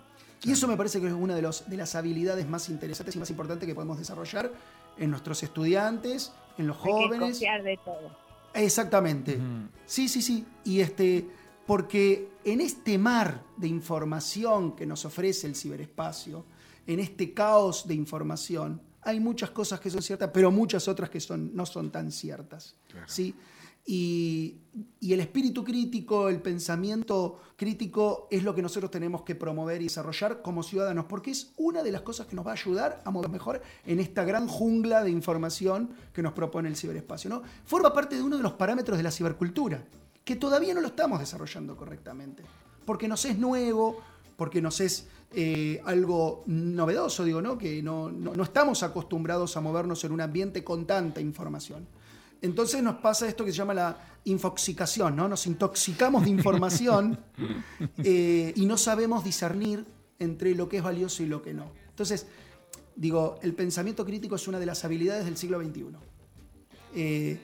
Y 0.44 0.52
eso 0.52 0.68
me 0.68 0.78
parece 0.78 1.02
que 1.02 1.08
es 1.08 1.14
una 1.14 1.36
de, 1.36 1.42
los, 1.42 1.68
de 1.70 1.78
las 1.78 1.96
habilidades 1.96 2.48
más 2.48 2.70
interesantes 2.70 3.16
y 3.16 3.20
más 3.20 3.30
importantes 3.30 3.68
que 3.68 3.74
podemos 3.74 3.98
desarrollar 3.98 4.52
en 5.00 5.12
nuestros 5.12 5.44
estudiantes, 5.44 6.34
en 6.58 6.68
los 6.68 6.78
jóvenes. 6.78 7.20
Que 7.20 7.20
confiar 7.20 7.64
de 7.64 7.78
todo. 7.84 8.18
Exactamente. 8.54 9.40
Sí, 9.86 10.08
sí, 10.08 10.22
sí. 10.22 10.46
Y 10.64 10.80
este, 10.80 11.28
porque 11.66 12.30
en 12.44 12.62
este 12.62 12.98
mar 12.98 13.44
de 13.56 13.68
información 13.68 14.76
que 14.76 14.86
nos 14.86 15.06
ofrece 15.06 15.48
el 15.48 15.56
ciberespacio, 15.56 16.46
en 16.88 17.00
este 17.00 17.34
caos 17.34 17.88
de 17.88 17.94
información, 17.94 18.82
hay 19.02 19.20
muchas 19.20 19.52
cosas 19.52 19.80
que 19.80 19.90
son 19.90 20.02
ciertas, 20.02 20.32
pero 20.34 20.52
muchas 20.52 20.88
otras 20.88 21.10
que 21.10 21.20
son, 21.20 21.56
no 21.56 21.66
son 21.66 21.92
tan 21.92 22.12
ciertas. 22.12 22.76
¿sí? 23.06 23.36
Y, 23.90 24.58
el 25.02 25.22
espíritu 25.22 25.64
crítico, 25.64 26.28
el 26.28 26.42
pensamiento 26.42 27.40
crítico 27.56 28.28
es 28.30 28.44
lo 28.44 28.54
que 28.54 28.62
nosotros 28.62 28.92
tenemos 28.92 29.22
que 29.22 29.34
promover 29.34 29.82
y 29.82 29.86
desarrollar 29.86 30.42
como 30.42 30.62
ciudadanos, 30.62 31.06
porque 31.06 31.32
es 31.32 31.54
una 31.56 31.82
de 31.82 31.92
las 31.94 32.02
cosas 32.02 32.28
que 32.28 32.36
nos 32.36 32.46
va 32.46 32.52
a 32.52 32.56
ayudar 32.56 33.02
a 33.06 33.10
mover 33.10 33.30
mejor 33.30 33.62
en 33.86 34.00
esta 34.00 34.26
gran 34.26 34.48
jungla 34.48 35.04
de 35.04 35.10
información 35.10 35.90
que 36.14 36.22
nos 36.22 36.34
propone 36.34 36.68
el 36.68 36.76
ciberespacio. 36.76 37.30
¿no? 37.30 37.42
Forma 37.66 37.94
parte 37.94 38.18
de 38.18 38.22
uno 38.22 38.36
de 38.36 38.44
los 38.44 38.54
parámetros 38.54 38.98
de 38.98 39.04
la 39.04 39.12
cibercultura, 39.12 39.84
que 40.26 40.36
todavía 40.36 40.74
no 40.74 40.82
lo 40.82 40.88
estamos 40.88 41.20
desarrollando 41.20 41.78
correctamente, 41.78 42.44
porque 42.86 43.08
nos 43.08 43.24
es 43.24 43.40
nuevo, 43.40 44.02
porque 44.36 44.62
nos 44.62 44.82
es 44.82 45.08
eh, 45.32 45.82
algo 45.86 46.44
novedoso, 46.48 47.24
digo, 47.24 47.42
¿no? 47.42 47.58
que 47.58 47.82
no, 47.82 48.12
no 48.12 48.44
estamos 48.44 48.84
acostumbrados 48.84 49.56
a 49.56 49.62
movernos 49.62 50.04
en 50.04 50.12
un 50.12 50.20
ambiente 50.20 50.66
con 50.66 50.86
tanta 50.86 51.22
información. 51.22 51.88
Entonces 52.42 52.82
nos 52.84 52.96
pasa 52.96 53.28
esto 53.28 53.46
que 53.46 53.52
se 53.52 53.58
llama 53.58 53.74
la 53.74 53.98
infoxicación, 54.26 55.16
¿no? 55.16 55.28
Nos 55.28 55.48
intoxicamos 55.48 56.24
de 56.24 56.30
información 56.30 57.20
eh, 58.04 58.54
y 58.56 58.66
no 58.66 58.78
sabemos 58.78 59.24
discernir 59.24 59.86
entre 60.20 60.56
lo 60.56 60.68
que 60.68 60.78
es 60.78 60.84
valioso 60.84 61.24
y 61.24 61.28
lo 61.28 61.42
que 61.42 61.54
no. 61.54 61.72
Entonces, 61.90 62.28
digo, 62.96 63.40
el 63.42 63.54
pensamiento 63.54 64.06
crítico 64.06 64.36
es 64.36 64.48
una 64.48 64.60
de 64.60 64.66
las 64.66 64.84
habilidades 64.84 65.26
del 65.26 65.38
siglo 65.38 65.62
XXI. 65.62 65.86
Eh, 66.96 67.40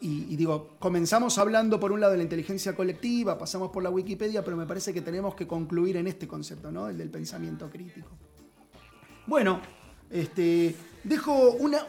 y, 0.00 0.36
digo, 0.36 0.76
comenzamos 0.78 1.38
hablando 1.38 1.80
por 1.80 1.90
un 1.90 2.00
lado 2.00 2.12
de 2.12 2.18
la 2.18 2.22
inteligencia 2.22 2.76
colectiva, 2.76 3.36
pasamos 3.36 3.70
por 3.70 3.82
la 3.82 3.90
Wikipedia, 3.90 4.44
pero 4.44 4.56
me 4.56 4.64
parece 4.64 4.94
que 4.94 5.02
tenemos 5.02 5.34
que 5.34 5.48
concluir 5.48 5.96
en 5.96 6.06
este 6.06 6.28
concepto, 6.28 6.70
¿no? 6.70 6.88
El 6.88 6.96
del 6.96 7.10
pensamiento 7.10 7.68
crítico. 7.68 8.08
Bueno, 9.26 9.60
este, 10.10 10.74
dejo 11.04 11.52
una, 11.52 11.84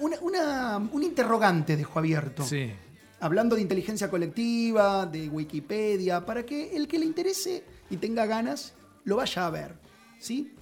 un 0.77 1.03
interrogante, 1.03 1.77
dejo 1.77 1.99
abierto. 1.99 2.43
Sí. 2.43 2.71
Hablando 3.19 3.55
de 3.55 3.61
inteligencia 3.61 4.09
colectiva, 4.09 5.05
de 5.05 5.27
Wikipedia, 5.29 6.25
para 6.25 6.45
que 6.45 6.75
el 6.75 6.87
que 6.87 6.99
le 6.99 7.05
interese 7.05 7.63
y 7.89 7.97
tenga 7.97 8.25
ganas 8.25 8.73
lo 9.03 9.17
vaya 9.17 9.45
a 9.45 9.49
ver. 9.49 9.75
¿sí? 10.19 10.53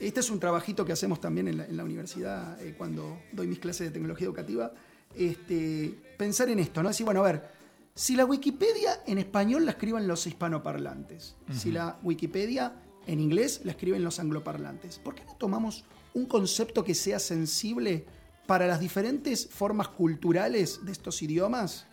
Este 0.00 0.20
es 0.20 0.30
un 0.30 0.40
trabajito 0.40 0.84
que 0.84 0.92
hacemos 0.92 1.20
también 1.20 1.48
en 1.48 1.76
la, 1.76 1.84
universidad 1.84 2.60
eh, 2.60 2.74
cuando 2.76 3.20
doy 3.32 3.46
mis 3.46 3.58
clases 3.58 3.88
de 3.88 3.92
tecnología 3.92 4.26
educativa. 4.26 4.72
Este, 5.14 5.94
pensar 6.16 6.48
en 6.48 6.58
esto, 6.58 6.82
¿no? 6.82 6.88
Decir, 6.88 7.04
bueno, 7.04 7.20
a 7.20 7.24
ver, 7.24 7.48
si 7.94 8.16
la 8.16 8.24
Wikipedia 8.24 9.02
en 9.06 9.18
español 9.18 9.64
la 9.64 9.72
escriben 9.72 10.08
los 10.08 10.26
hispanoparlantes, 10.26 11.36
si 11.52 11.70
la 11.70 11.98
Wikipedia 12.02 12.72
en 13.06 13.20
inglés 13.20 13.60
la 13.62 13.70
escriben 13.70 14.02
los 14.02 14.18
angloparlantes, 14.18 14.98
¿por 14.98 15.14
qué 15.14 15.24
no 15.24 15.36
tomamos 15.36 15.84
un 16.14 16.26
concepto 16.26 16.84
que 16.84 16.94
sea 16.94 17.18
sensible 17.18 18.06
para 18.46 18.66
las 18.66 18.80
diferentes 18.80 19.48
formas 19.48 19.88
culturales 19.88 20.84
de 20.84 20.92
estos 20.92 21.22
idiomas 21.22 21.86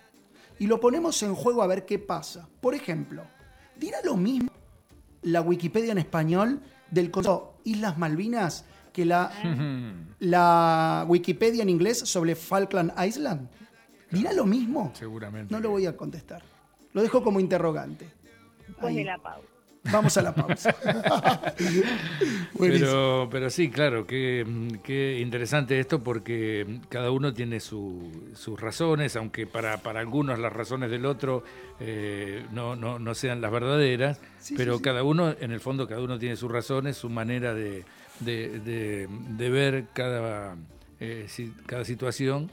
y 0.60 0.68
lo 0.68 0.80
ponemos 0.80 1.22
en 1.24 1.34
juego 1.34 1.64
a 1.64 1.68
ver 1.68 1.86
qué 1.86 1.98
pasa. 1.98 2.48
Por 2.62 2.76
ejemplo, 2.76 3.24
dirá 3.76 3.98
lo 4.04 4.16
mismo 4.16 4.52
la 5.24 5.42
Wikipedia 5.42 5.92
en 5.92 5.98
español 5.98 6.62
del 6.90 7.12
concepto 7.12 7.58
Islas 7.64 7.98
Malvinas 7.98 8.66
que 8.94 9.06
la, 9.06 9.32
la 10.20 11.06
Wikipedia 11.08 11.64
en 11.64 11.70
inglés 11.70 12.00
sobre 12.00 12.36
Falkland 12.36 12.92
Island. 13.04 13.50
¿Dirá 14.12 14.34
lo 14.34 14.46
mismo? 14.46 14.92
Seguramente. 14.94 15.54
No 15.54 15.62
lo 15.62 15.70
voy 15.70 15.86
a 15.86 15.96
contestar. 15.96 16.44
Lo 16.94 17.02
dejo 17.02 17.24
como 17.24 17.40
interrogante. 17.40 18.10
Después 18.68 18.94
de 18.94 19.06
la 19.06 19.18
pausa. 19.18 19.48
Vamos 19.84 20.16
a 20.18 20.22
la 20.22 20.36
pausa. 20.36 20.76
pero, 22.60 23.28
pero 23.32 23.50
sí, 23.50 23.70
claro, 23.70 24.06
qué, 24.06 25.18
interesante 25.20 25.80
esto 25.80 26.04
porque 26.04 26.80
cada 26.90 27.10
uno 27.10 27.34
tiene 27.34 27.60
sus 27.60 28.60
razones, 28.60 29.16
aunque 29.16 29.48
para, 29.48 29.78
para 29.78 30.00
algunos 30.00 30.38
las 30.38 30.54
razones 30.54 30.92
del 30.92 31.06
otro 31.06 31.44
eh, 31.80 32.46
no, 32.52 32.76
no, 32.76 33.00
no, 33.00 33.16
sean 33.16 33.42
las 33.42 33.52
verdaderas, 33.52 34.22
pero 34.56 34.82
cada 34.82 35.04
uno, 35.04 35.34
en 35.40 35.52
el 35.52 35.60
fondo, 35.60 35.88
cada 35.88 36.02
uno 36.02 36.20
tiene 36.20 36.36
sus 36.36 36.52
razones, 36.52 36.98
su 36.98 37.10
manera 37.10 37.56
de, 37.56 37.84
de, 38.20 39.08
de, 39.10 39.50
ver 39.50 39.86
cada 39.94 40.56
eh, 41.00 41.28
cada 41.66 41.86
situación 41.86 42.52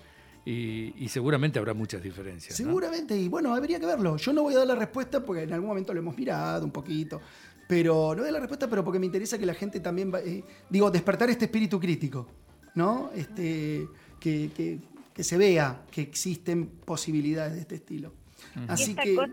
y, 0.51 0.95
y 1.05 1.09
seguramente 1.09 1.59
habrá 1.59 1.75
muchas 1.75 2.03
diferencias. 2.03 2.59
¿no? 2.61 2.67
Seguramente, 2.67 3.17
y 3.17 3.29
bueno, 3.29 3.55
habría 3.55 3.79
que 3.79 3.87
verlo. 3.87 4.17
Yo 4.17 4.33
no 4.33 4.43
voy 4.45 4.55
a 4.55 4.59
dar 4.59 4.67
la 4.67 4.75
respuesta 4.75 5.23
porque 5.25 5.43
en 5.43 5.53
algún 5.53 5.69
momento 5.69 5.93
lo 5.93 6.01
hemos 6.01 6.17
mirado 6.17 6.65
un 6.65 6.71
poquito. 6.73 7.21
Pero 7.69 8.15
no 8.17 8.23
doy 8.23 8.33
la 8.33 8.39
respuesta, 8.41 8.67
pero 8.69 8.83
porque 8.83 8.99
me 8.99 9.05
interesa 9.05 9.39
que 9.39 9.45
la 9.45 9.53
gente 9.53 9.81
también, 9.81 10.11
va- 10.13 10.21
eh, 10.21 10.43
digo, 10.71 10.91
despertar 10.91 11.29
este 11.29 11.45
espíritu 11.45 11.79
crítico, 11.79 12.27
¿no? 12.75 13.11
Este, 13.15 13.87
que, 14.19 14.51
que- 14.57 14.79
que 15.13 15.23
se 15.25 15.37
vea 15.37 15.83
que 15.91 16.01
existen 16.01 16.67
posibilidades 16.67 17.55
de 17.55 17.61
este 17.61 17.75
estilo. 17.75 18.15
Y 18.57 18.71
Así 18.71 18.91
esta 18.93 19.03
que, 19.03 19.15
cosa 19.17 19.33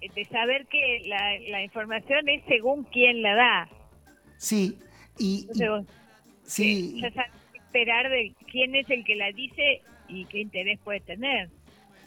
de, 0.00 0.08
de 0.14 0.24
saber 0.24 0.66
que 0.66 1.02
la, 1.06 1.38
la 1.50 1.62
información 1.62 2.28
es 2.28 2.42
según 2.48 2.84
quién 2.84 3.22
la 3.22 3.34
da. 3.36 3.68
sí, 4.36 4.78
y, 5.18 5.46
y- 5.54 5.60
sí, 6.42 7.02
esperar 7.54 8.08
de 8.10 8.32
quién 8.50 8.74
es 8.74 8.88
el 8.90 9.04
que 9.04 9.14
la 9.14 9.30
dice 9.32 9.82
y 10.08 10.24
qué 10.26 10.40
interés 10.40 10.78
puede 10.84 11.00
tener. 11.00 11.50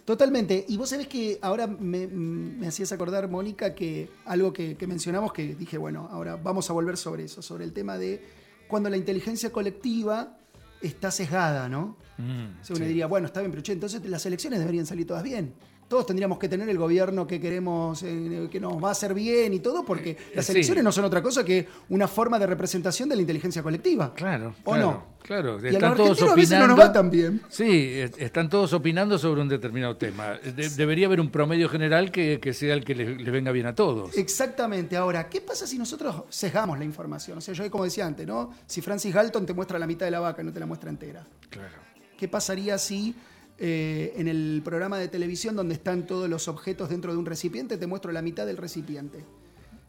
Totalmente. 0.06 0.64
Y 0.70 0.78
vos 0.78 0.90
sabés 0.90 1.08
que 1.08 1.38
ahora 1.42 1.68
me, 1.68 2.08
me 2.08 2.68
hacías 2.68 2.92
acordar, 2.94 3.30
Mónica, 3.30 3.76
que 3.76 4.10
algo 4.26 4.54
que, 4.54 4.78
que 4.78 4.88
mencionamos, 4.88 5.34
que 5.34 5.54
dije, 5.56 5.78
bueno, 5.78 6.08
ahora 6.12 6.38
vamos 6.38 6.70
a 6.70 6.74
volver 6.74 6.96
sobre 6.96 7.26
eso, 7.26 7.42
sobre 7.42 7.66
el 7.66 7.74
tema 7.74 7.98
de 7.98 8.24
cuando 8.70 8.90
la 8.90 8.96
inteligencia 8.96 9.52
colectiva 9.52 10.38
está 10.82 11.12
sesgada, 11.12 11.68
¿no? 11.68 11.98
Mm, 12.18 12.62
O 12.62 12.64
sea, 12.64 12.76
uno 12.76 12.86
sí. 12.86 12.90
diría, 12.90 13.08
bueno, 13.08 13.28
está 13.28 13.42
bien, 13.42 13.52
pero 13.52 13.62
che, 13.64 13.74
entonces 13.74 14.04
las 14.06 14.26
elecciones 14.26 14.60
deberían 14.60 14.86
salir 14.86 15.06
todas 15.06 15.24
bien. 15.24 15.54
Todos 15.88 16.06
tendríamos 16.06 16.38
que 16.38 16.50
tener 16.50 16.68
el 16.68 16.78
gobierno 16.78 17.26
que 17.26 17.40
queremos, 17.40 18.04
eh, 18.04 18.50
que 18.52 18.60
nos 18.60 18.84
va 18.84 18.90
a 18.90 18.92
hacer 18.92 19.14
bien 19.14 19.54
y 19.54 19.60
todo, 19.60 19.86
porque 19.86 20.18
las 20.36 20.46
sí. 20.46 20.52
elecciones 20.52 20.84
no 20.84 20.92
son 20.92 21.06
otra 21.06 21.22
cosa 21.22 21.46
que 21.46 21.66
una 21.90 22.08
forma 22.10 22.38
de 22.38 22.46
representación 22.46 23.08
de 23.08 23.16
la 23.16 23.22
inteligencia 23.22 23.64
colectiva. 23.64 24.14
Claro, 24.14 24.54
¿O 24.66 24.72
claro, 24.74 24.86
no? 24.92 25.18
Claro, 25.24 25.56
Y 25.58 25.60
a 25.60 25.62
los 25.64 25.74
están 25.74 25.96
todos 25.96 26.10
argentinos 26.22 26.32
a 26.32 26.36
veces 26.36 26.50
no 26.52 26.56
opinando. 26.58 26.76
nos 26.78 26.86
va 26.90 26.94
tan 26.94 27.10
bien. 27.10 27.42
Sí, 27.50 27.90
es- 28.00 28.18
están 28.18 28.50
todos 28.50 28.72
opinando 28.74 29.18
sobre 29.18 29.42
un 29.42 29.50
determinado 29.50 29.96
tema. 29.98 30.34
De- 30.40 30.70
debería 30.70 31.08
haber 31.08 31.20
un 31.22 31.30
promedio 31.30 31.68
general 31.70 32.12
que, 32.12 32.40
que 32.42 32.54
sea 32.54 32.74
el 32.74 32.84
que 32.86 32.94
le, 32.96 33.16
le 33.18 33.32
venga 33.32 33.52
bien 33.52 33.66
a 33.68 33.76
todos. 33.76 34.18
Exactamente. 34.18 34.96
Ahora, 34.98 35.28
¿qué 35.30 35.42
pasa 35.42 35.68
si 35.68 35.78
nosotros 35.78 36.24
sesgamos 36.30 36.78
la 36.80 36.86
información? 36.86 37.38
O 37.38 37.42
sea, 37.42 37.54
yo 37.54 37.70
como 37.72 37.84
decía 37.86 38.06
antes, 38.06 38.26
¿no? 38.28 38.54
Si 38.66 38.82
Francis 38.82 39.14
Galton 39.14 39.46
te 39.46 39.54
muestra 39.54 39.78
la 39.80 39.88
mitad 39.88 40.06
de 40.06 40.12
la 40.12 40.20
vaca 40.22 40.42
y 40.42 40.46
no 40.46 40.54
te 40.54 40.60
la 40.60 40.66
muestra 40.66 40.90
entera. 40.90 41.26
Claro. 41.50 41.76
¿Qué 42.18 42.28
pasaría 42.28 42.78
si 42.78 43.14
eh, 43.60 44.14
en 44.16 44.28
el 44.28 44.62
programa 44.64 44.98
de 45.00 45.08
televisión 45.08 45.56
donde 45.56 45.76
están 45.76 46.06
todos 46.06 46.30
los 46.30 46.48
objetos 46.48 46.90
dentro 46.90 47.12
de 47.12 47.18
un 47.18 47.26
recipiente 47.26 47.78
te 47.78 47.88
muestro 47.88 48.12
la 48.12 48.22
mitad 48.22 48.46
del 48.46 48.58
recipiente? 48.58 49.24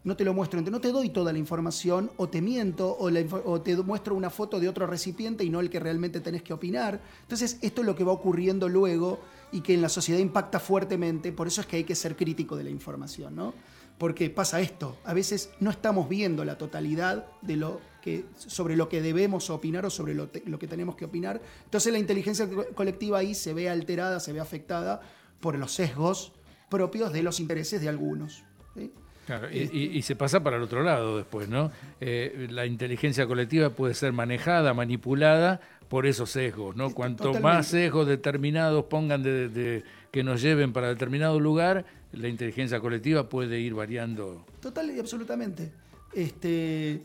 No 0.03 0.15
te 0.15 0.23
lo 0.23 0.33
muestro, 0.33 0.61
no 0.61 0.79
te 0.79 0.91
doy 0.93 1.09
toda 1.09 1.33
la 1.33 1.39
información, 1.39 2.09
o 2.15 2.29
te 2.29 2.41
miento, 2.41 2.89
o, 2.89 3.09
o 3.45 3.61
te 3.61 3.75
muestro 3.75 4.15
una 4.15 4.29
foto 4.29 4.59
de 4.59 4.69
otro 4.69 4.87
recipiente 4.87 5.43
y 5.43 5.49
no 5.49 5.59
el 5.59 5.69
que 5.69 5.79
realmente 5.79 6.21
tenés 6.21 6.41
que 6.41 6.53
opinar. 6.53 7.01
Entonces, 7.23 7.57
esto 7.61 7.81
es 7.81 7.85
lo 7.85 7.95
que 7.95 8.05
va 8.05 8.13
ocurriendo 8.13 8.69
luego 8.69 9.19
y 9.51 9.59
que 9.59 9.73
en 9.73 9.81
la 9.81 9.89
sociedad 9.89 10.19
impacta 10.19 10.59
fuertemente, 10.59 11.33
por 11.33 11.47
eso 11.47 11.59
es 11.59 11.67
que 11.67 11.77
hay 11.77 11.83
que 11.83 11.95
ser 11.95 12.15
crítico 12.15 12.55
de 12.55 12.63
la 12.63 12.69
información, 12.69 13.35
¿no? 13.35 13.53
Porque 13.99 14.29
pasa 14.29 14.59
esto, 14.61 14.97
a 15.03 15.13
veces 15.13 15.51
no 15.59 15.69
estamos 15.69 16.07
viendo 16.09 16.43
la 16.45 16.57
totalidad 16.57 17.25
de 17.41 17.57
lo 17.57 17.81
que, 18.01 18.23
sobre 18.37 18.75
lo 18.77 18.87
que 18.89 19.01
debemos 19.01 19.49
opinar 19.49 19.85
o 19.85 19.89
sobre 19.89 20.13
lo, 20.15 20.29
te- 20.29 20.41
lo 20.45 20.57
que 20.57 20.67
tenemos 20.67 20.95
que 20.95 21.05
opinar. 21.05 21.41
Entonces 21.65 21.91
la 21.93 21.99
inteligencia 21.99 22.49
co- 22.49 22.65
colectiva 22.73 23.19
ahí 23.19 23.35
se 23.35 23.53
ve 23.53 23.69
alterada, 23.69 24.19
se 24.21 24.31
ve 24.33 24.39
afectada 24.39 25.01
por 25.41 25.57
los 25.57 25.73
sesgos 25.73 26.31
propios 26.69 27.11
de 27.11 27.23
los 27.23 27.39
intereses 27.41 27.81
de 27.81 27.89
algunos. 27.89 28.43
¿sí? 28.75 28.91
Claro, 29.27 29.47
y, 29.51 29.69
y- 29.77 29.97
y 29.97 30.01
se 30.01 30.15
pasa 30.15 30.41
para 30.41 30.55
el 30.57 30.63
otro 30.63 30.81
lado 30.81 31.17
después, 31.17 31.49
¿no? 31.49 31.69
Eh, 31.99 32.47
la 32.49 32.65
inteligencia 32.65 33.27
colectiva 33.27 33.69
puede 33.71 33.93
ser 33.93 34.13
manejada, 34.13 34.73
manipulada 34.73 35.59
por 35.89 36.05
esos 36.07 36.29
sesgos, 36.31 36.75
¿no? 36.75 36.91
Cuanto 36.93 37.23
Totalmente. 37.25 37.43
más 37.57 37.67
sesgos 37.67 38.07
determinados 38.07 38.85
pongan 38.85 39.23
de, 39.23 39.49
de- 39.49 39.83
que 40.11 40.23
nos 40.23 40.41
lleven 40.41 40.71
para 40.73 40.87
determinado 40.87 41.39
lugar, 41.39 41.85
la 42.13 42.27
inteligencia 42.27 42.79
colectiva 42.79 43.27
puede 43.29 43.59
ir 43.59 43.73
variando. 43.73 44.45
Total 44.59 44.89
y 44.91 44.99
absolutamente. 44.99 45.71
Este, 46.13 47.01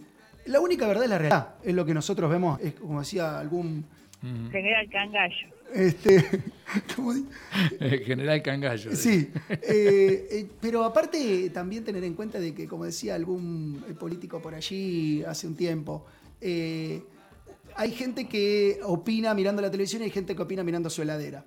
la 0.47 0.61
única 0.61 0.87
verdad 0.87 1.05
es 1.05 1.11
la 1.11 1.19
realidad. 1.19 1.55
Es 1.63 1.75
lo 1.75 1.85
que 1.85 1.95
nosotros 1.95 2.31
vemos, 2.31 2.61
es 2.61 2.75
como 2.75 3.01
decía 3.01 3.39
algún... 3.39 3.85
General 4.51 4.89
Cangallo. 4.91 5.49
Este, 5.75 6.25
¿cómo 6.97 7.13
di- 7.13 7.27
General 8.07 8.41
Cangallo. 8.43 8.97
Sí, 8.97 9.31
eh, 9.51 10.27
eh, 10.31 10.49
pero 10.61 10.83
aparte 10.85 11.51
también 11.51 11.85
tener 11.85 12.03
en 12.05 12.15
cuenta 12.15 12.41
de 12.41 12.55
que, 12.55 12.67
como 12.67 12.87
decía 12.87 13.15
algún 13.17 13.85
eh, 13.89 13.93
político 13.93 14.41
por 14.41 14.55
allí 14.55 15.23
hace 15.25 15.47
un 15.47 15.55
tiempo, 15.57 16.07
eh, 16.41 17.03
hay 17.77 17.91
gente 17.91 18.27
que 18.27 18.79
opina 18.85 19.35
mirando 19.35 19.61
la 19.61 19.71
televisión 19.71 20.01
y 20.01 20.07
hay 20.07 20.11
gente 20.11 20.35
que 20.35 20.41
opina 20.43 20.63
mirando 20.65 20.89
su 20.89 21.03
heladera. 21.03 21.45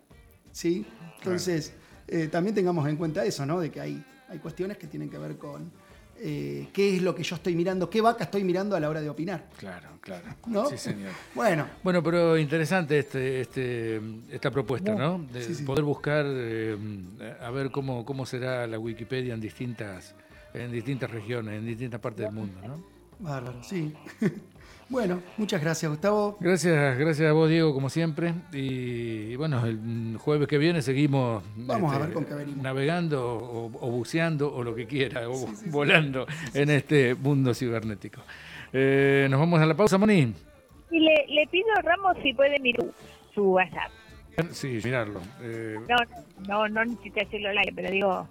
¿Sí? 0.51 0.85
Entonces, 1.17 1.73
eh, 2.07 2.27
también 2.27 2.55
tengamos 2.55 2.87
en 2.87 2.95
cuenta 2.97 3.23
eso, 3.25 3.45
¿no? 3.45 3.59
De 3.59 3.69
que 3.71 3.79
hay, 3.81 4.03
hay 4.29 4.39
cuestiones 4.39 4.77
que 4.77 4.87
tienen 4.87 5.09
que 5.09 5.17
ver 5.17 5.37
con 5.37 5.71
eh, 6.19 6.69
qué 6.73 6.95
es 6.95 7.01
lo 7.01 7.13
que 7.13 7.21
yo 7.23 7.35
estoy 7.35 7.53
mirando, 7.55 7.89
qué 7.89 8.01
vaca 8.01 8.23
estoy 8.23 8.43
mirando 8.43 8.75
a 8.75 8.79
la 8.79 8.89
hora 8.89 9.01
de 9.01 9.09
opinar. 9.09 9.47
Claro, 9.57 9.89
claro. 10.01 10.25
¿No? 10.47 10.65
Sí, 10.67 10.77
señor. 10.77 11.11
Bueno, 11.35 11.67
Bueno, 11.83 12.01
pero 12.01 12.37
interesante 12.37 12.97
este, 12.99 13.41
este, 13.41 14.01
esta 14.31 14.49
propuesta, 14.49 14.95
¿no? 14.95 15.19
De 15.31 15.43
Sí, 15.43 15.53
sí. 15.55 15.63
poder 15.63 15.83
buscar 15.83 16.25
eh, 16.27 16.75
a 17.39 17.51
ver 17.51 17.69
cómo, 17.69 18.03
cómo 18.03 18.25
será 18.25 18.65
la 18.65 18.79
Wikipedia 18.79 19.33
en 19.35 19.41
distintas, 19.41 20.15
en 20.53 20.71
distintas 20.71 21.11
regiones, 21.11 21.59
en 21.59 21.65
distintas 21.67 21.99
partes 21.99 22.25
del 22.25 22.33
mundo, 22.33 22.59
¿no? 22.65 22.83
bárbaro, 23.19 23.63
sí. 23.63 23.93
bueno, 24.89 25.21
muchas 25.37 25.61
gracias, 25.61 25.89
Gustavo. 25.91 26.37
Gracias, 26.39 26.97
gracias 26.97 27.29
a 27.29 27.33
vos, 27.33 27.49
Diego, 27.49 27.73
como 27.73 27.89
siempre. 27.89 28.33
Y, 28.53 29.35
bueno, 29.35 29.65
el 29.65 30.17
jueves 30.17 30.47
que 30.47 30.57
viene 30.57 30.81
seguimos 30.81 31.43
este, 31.43 31.63
Vamos 31.65 31.93
a 31.93 31.99
ver 31.99 32.13
con 32.13 32.23
qué 32.25 32.33
venimos. 32.33 32.63
navegando 32.63 33.25
o, 33.37 33.65
o 33.65 33.91
buceando 33.91 34.53
o 34.53 34.63
lo 34.63 34.73
que 34.75 34.85
quiera, 34.87 35.29
o 35.29 35.47
volando 35.71 36.25
en 36.53 36.69
este 36.69 37.15
mundo 37.15 37.53
cibernético. 37.53 38.21
Eh, 38.73 39.27
Nos 39.29 39.39
vamos 39.39 39.59
a 39.61 39.65
la 39.65 39.75
pausa, 39.75 39.97
Moni. 39.97 40.33
Y 40.91 40.99
le, 40.99 41.25
le 41.27 41.47
pido 41.47 41.67
a 41.77 41.81
Ramos 41.81 42.15
si 42.23 42.33
puede 42.33 42.59
mirar 42.59 42.85
su 43.35 43.43
WhatsApp. 43.51 43.91
Sí, 44.51 44.79
mirarlo. 44.83 45.19
Eh, 45.41 45.75
No, 45.89 45.97
no, 46.47 46.69
no 46.69 46.85
necesita 46.85 47.21
hacerlo 47.23 47.49
al 47.49 47.57
aire, 47.57 47.73
pero 47.75 47.91
digo, 47.91 48.27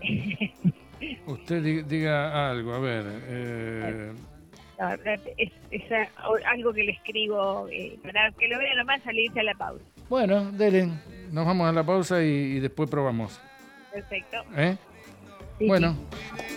usted 1.26 1.62
di- 1.62 1.82
diga 1.82 2.50
algo, 2.50 2.72
a 2.72 2.78
ver. 2.78 3.04
eh, 3.26 4.12
no, 4.78 4.92
es, 5.36 5.52
es 5.70 5.82
algo 6.46 6.72
que 6.72 6.82
le 6.84 6.92
escribo 6.92 7.68
eh, 7.70 7.98
para 8.02 8.30
que 8.32 8.48
lo 8.48 8.58
vea 8.58 8.74
nomás 8.76 9.02
salirse 9.02 9.40
a 9.40 9.44
la 9.44 9.54
pausa. 9.54 9.84
bueno, 10.08 10.50
dele. 10.52 10.88
Nos 11.30 11.46
vamos 11.46 11.68
a 11.68 11.72
la 11.72 11.84
pausa 11.84 12.22
y, 12.22 12.28
y 12.28 12.60
después 12.60 12.88
probamos. 12.90 13.40
Perfecto. 13.92 14.38
¿eh? 14.56 14.76
Sí, 15.58 15.66
Bueno, 15.68 15.96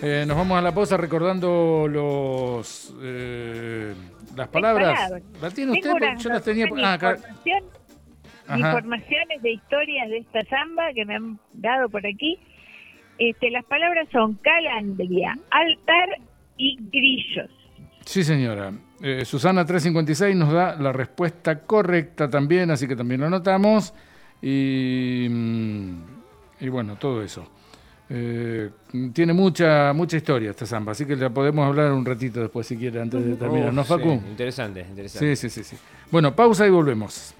eh, 0.02 0.24
nos 0.26 0.36
vamos 0.36 0.58
a 0.58 0.62
la 0.62 0.72
pausa 0.74 0.96
recordando 0.96 1.86
los 1.88 2.94
eh, 3.00 3.94
las 4.36 4.48
palabras. 4.48 5.12
¿La 5.40 5.50
tiene 5.50 5.72
usted? 5.72 5.90
Unas 5.92 6.22
Yo 6.22 6.28
las 6.30 6.42
tenía. 6.44 6.66
Ah, 6.82 6.92
acá. 6.94 7.12
información- 7.16 7.64
Ajá. 8.48 8.58
informaciones 8.58 9.42
de 9.42 9.50
historias 9.52 10.08
de 10.08 10.18
esta 10.18 10.42
samba 10.46 10.92
que 10.94 11.04
me 11.04 11.14
han 11.16 11.38
dado 11.52 11.88
por 11.88 12.04
aquí. 12.06 12.38
Este, 13.18 13.50
las 13.50 13.64
palabras 13.66 14.08
son 14.10 14.34
calandria, 14.34 15.36
altar 15.50 16.08
y 16.56 16.76
grillos. 16.90 17.50
Sí, 18.08 18.24
señora. 18.24 18.72
Eh, 19.02 19.22
Susana 19.26 19.66
356 19.66 20.34
nos 20.34 20.50
da 20.50 20.74
la 20.76 20.92
respuesta 20.92 21.60
correcta 21.60 22.26
también, 22.30 22.70
así 22.70 22.88
que 22.88 22.96
también 22.96 23.20
lo 23.20 23.26
anotamos. 23.26 23.92
Y, 24.40 25.26
mm, 25.28 25.94
y 26.60 26.68
bueno, 26.70 26.96
todo 26.96 27.22
eso. 27.22 27.46
Eh, 28.08 28.70
tiene 29.12 29.34
mucha 29.34 29.92
mucha 29.92 30.16
historia 30.16 30.52
esta 30.52 30.64
samba, 30.64 30.92
así 30.92 31.04
que 31.04 31.16
la 31.16 31.28
podemos 31.28 31.66
hablar 31.66 31.92
un 31.92 32.06
ratito 32.06 32.40
después 32.40 32.66
si 32.66 32.78
quiere, 32.78 32.98
antes 33.02 33.22
de 33.22 33.36
terminar. 33.36 33.74
¿No, 33.74 33.84
Facu? 33.84 34.08
sí, 34.08 34.30
interesante, 34.30 34.86
interesante. 34.88 35.36
Sí, 35.36 35.50
sí, 35.50 35.62
sí, 35.62 35.76
sí. 35.76 35.76
Bueno, 36.10 36.34
pausa 36.34 36.66
y 36.66 36.70
volvemos. 36.70 37.34